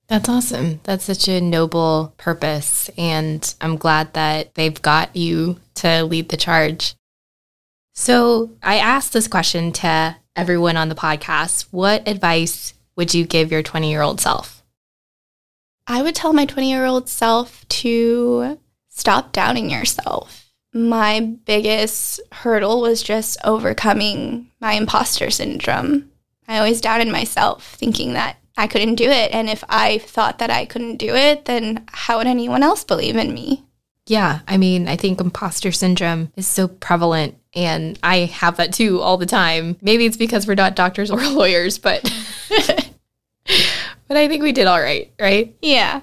That's 0.08 0.28
awesome. 0.28 0.80
That's 0.84 1.04
such 1.04 1.28
a 1.28 1.40
noble 1.40 2.14
purpose. 2.18 2.90
And 2.98 3.54
I'm 3.60 3.76
glad 3.76 4.12
that 4.14 4.54
they've 4.54 4.80
got 4.80 5.16
you 5.16 5.60
to 5.76 6.04
lead 6.04 6.28
the 6.28 6.36
charge. 6.36 6.94
So 7.94 8.50
I 8.62 8.76
asked 8.76 9.12
this 9.12 9.28
question 9.28 9.72
to 9.72 10.16
everyone 10.36 10.76
on 10.76 10.88
the 10.88 10.94
podcast. 10.94 11.68
What 11.70 12.06
advice 12.06 12.74
would 12.96 13.14
you 13.14 13.24
give 13.24 13.50
your 13.50 13.62
20 13.62 13.90
year 13.90 14.02
old 14.02 14.20
self? 14.20 14.62
I 15.86 16.02
would 16.02 16.14
tell 16.14 16.32
my 16.32 16.46
20 16.46 16.70
year 16.70 16.84
old 16.84 17.08
self 17.08 17.66
to 17.68 18.58
stop 18.88 19.32
doubting 19.32 19.70
yourself. 19.70 20.50
My 20.72 21.20
biggest 21.20 22.20
hurdle 22.32 22.80
was 22.80 23.02
just 23.02 23.38
overcoming 23.44 24.50
my 24.60 24.72
imposter 24.72 25.30
syndrome. 25.30 26.10
I 26.48 26.58
always 26.58 26.80
doubted 26.80 27.08
myself, 27.08 27.76
thinking 27.76 28.14
that 28.14 28.36
I 28.56 28.66
couldn't 28.66 28.94
do 28.94 29.10
it. 29.10 29.32
And 29.32 29.48
if 29.48 29.64
I 29.68 29.98
thought 29.98 30.38
that 30.38 30.50
I 30.50 30.64
couldn't 30.64 30.96
do 30.96 31.14
it, 31.14 31.44
then 31.46 31.84
how 31.88 32.18
would 32.18 32.26
anyone 32.26 32.62
else 32.62 32.84
believe 32.84 33.16
in 33.16 33.34
me? 33.34 33.64
Yeah. 34.06 34.40
I 34.46 34.56
mean, 34.56 34.86
I 34.86 34.96
think 34.96 35.20
imposter 35.20 35.72
syndrome 35.72 36.30
is 36.36 36.46
so 36.46 36.68
prevalent, 36.68 37.36
and 37.54 37.98
I 38.02 38.18
have 38.18 38.58
that 38.58 38.72
too 38.72 39.00
all 39.00 39.16
the 39.16 39.26
time. 39.26 39.76
Maybe 39.80 40.06
it's 40.06 40.16
because 40.16 40.46
we're 40.46 40.54
not 40.54 40.76
doctors 40.76 41.10
or 41.10 41.20
lawyers, 41.26 41.78
but. 41.78 42.02
but 44.08 44.16
I 44.16 44.28
think 44.28 44.42
we 44.42 44.52
did 44.52 44.66
all 44.66 44.80
right, 44.80 45.12
right? 45.18 45.54
Yeah. 45.62 46.02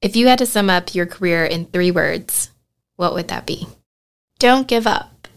If 0.00 0.14
you 0.14 0.28
had 0.28 0.38
to 0.38 0.46
sum 0.46 0.70
up 0.70 0.94
your 0.94 1.06
career 1.06 1.44
in 1.44 1.66
three 1.66 1.90
words, 1.90 2.50
what 2.96 3.14
would 3.14 3.28
that 3.28 3.46
be? 3.46 3.66
Don't 4.38 4.68
give 4.68 4.86
up. 4.86 5.28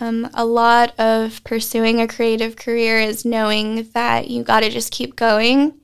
Um, 0.00 0.30
a 0.32 0.44
lot 0.44 0.98
of 0.98 1.44
pursuing 1.44 2.00
a 2.00 2.08
creative 2.08 2.56
career 2.56 2.98
is 2.98 3.24
knowing 3.24 3.88
that 3.92 4.30
you 4.30 4.42
got 4.42 4.60
to 4.60 4.70
just 4.70 4.92
keep 4.92 5.14
going. 5.14 5.74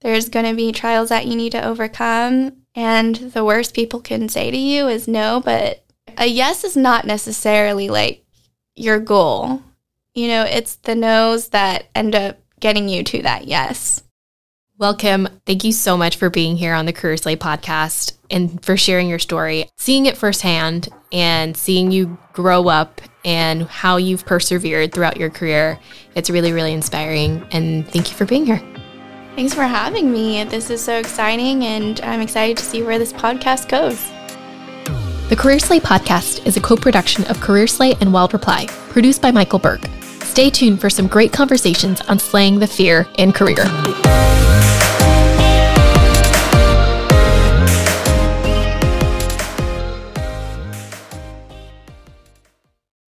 There's 0.00 0.28
going 0.28 0.46
to 0.46 0.54
be 0.54 0.72
trials 0.72 1.10
that 1.10 1.26
you 1.26 1.36
need 1.36 1.52
to 1.52 1.64
overcome. 1.64 2.56
And 2.74 3.16
the 3.16 3.44
worst 3.44 3.74
people 3.74 4.00
can 4.00 4.28
say 4.28 4.50
to 4.50 4.56
you 4.56 4.88
is 4.88 5.08
no, 5.08 5.40
but 5.44 5.84
a 6.16 6.26
yes 6.26 6.64
is 6.64 6.76
not 6.76 7.04
necessarily 7.04 7.88
like 7.88 8.24
your 8.76 8.98
goal. 8.98 9.62
You 10.14 10.28
know, 10.28 10.44
it's 10.44 10.76
the 10.76 10.94
no's 10.94 11.48
that 11.48 11.88
end 11.94 12.14
up 12.14 12.38
getting 12.60 12.88
you 12.88 13.02
to 13.04 13.22
that 13.22 13.46
yes. 13.46 14.02
Kim, 14.96 15.28
thank 15.44 15.62
you 15.64 15.72
so 15.72 15.96
much 15.96 16.16
for 16.16 16.30
being 16.30 16.56
here 16.56 16.72
on 16.72 16.86
the 16.86 16.92
Career 16.92 17.18
Slay 17.18 17.36
podcast 17.36 18.16
and 18.30 18.64
for 18.64 18.78
sharing 18.78 19.08
your 19.10 19.18
story, 19.18 19.68
seeing 19.76 20.06
it 20.06 20.16
firsthand 20.16 20.88
and 21.12 21.54
seeing 21.54 21.90
you 21.90 22.16
grow 22.32 22.68
up 22.68 23.02
and 23.22 23.64
how 23.64 23.98
you've 23.98 24.24
persevered 24.24 24.92
throughout 24.92 25.18
your 25.18 25.28
career. 25.28 25.78
It's 26.14 26.30
really, 26.30 26.52
really 26.52 26.72
inspiring. 26.72 27.46
And 27.52 27.86
thank 27.88 28.10
you 28.10 28.16
for 28.16 28.24
being 28.24 28.46
here. 28.46 28.62
Thanks 29.36 29.54
for 29.54 29.62
having 29.62 30.12
me. 30.12 30.42
This 30.44 30.70
is 30.70 30.82
so 30.82 30.98
exciting, 30.98 31.64
and 31.64 32.00
I'm 32.00 32.20
excited 32.20 32.56
to 32.58 32.64
see 32.64 32.82
where 32.82 32.98
this 32.98 33.12
podcast 33.12 33.68
goes. 33.68 34.10
The 35.28 35.36
Career 35.36 35.60
Slay 35.60 35.78
podcast 35.78 36.44
is 36.44 36.56
a 36.56 36.60
co 36.60 36.76
production 36.76 37.24
of 37.26 37.40
Career 37.40 37.66
Slay 37.66 37.94
and 38.00 38.12
Wild 38.12 38.32
Reply, 38.32 38.66
produced 38.90 39.22
by 39.22 39.30
Michael 39.30 39.60
Berg. 39.60 39.88
Stay 40.24 40.50
tuned 40.50 40.80
for 40.80 40.90
some 40.90 41.06
great 41.06 41.32
conversations 41.32 42.00
on 42.02 42.18
slaying 42.18 42.58
the 42.58 42.66
fear 42.66 43.06
in 43.18 43.32
career. 43.32 43.64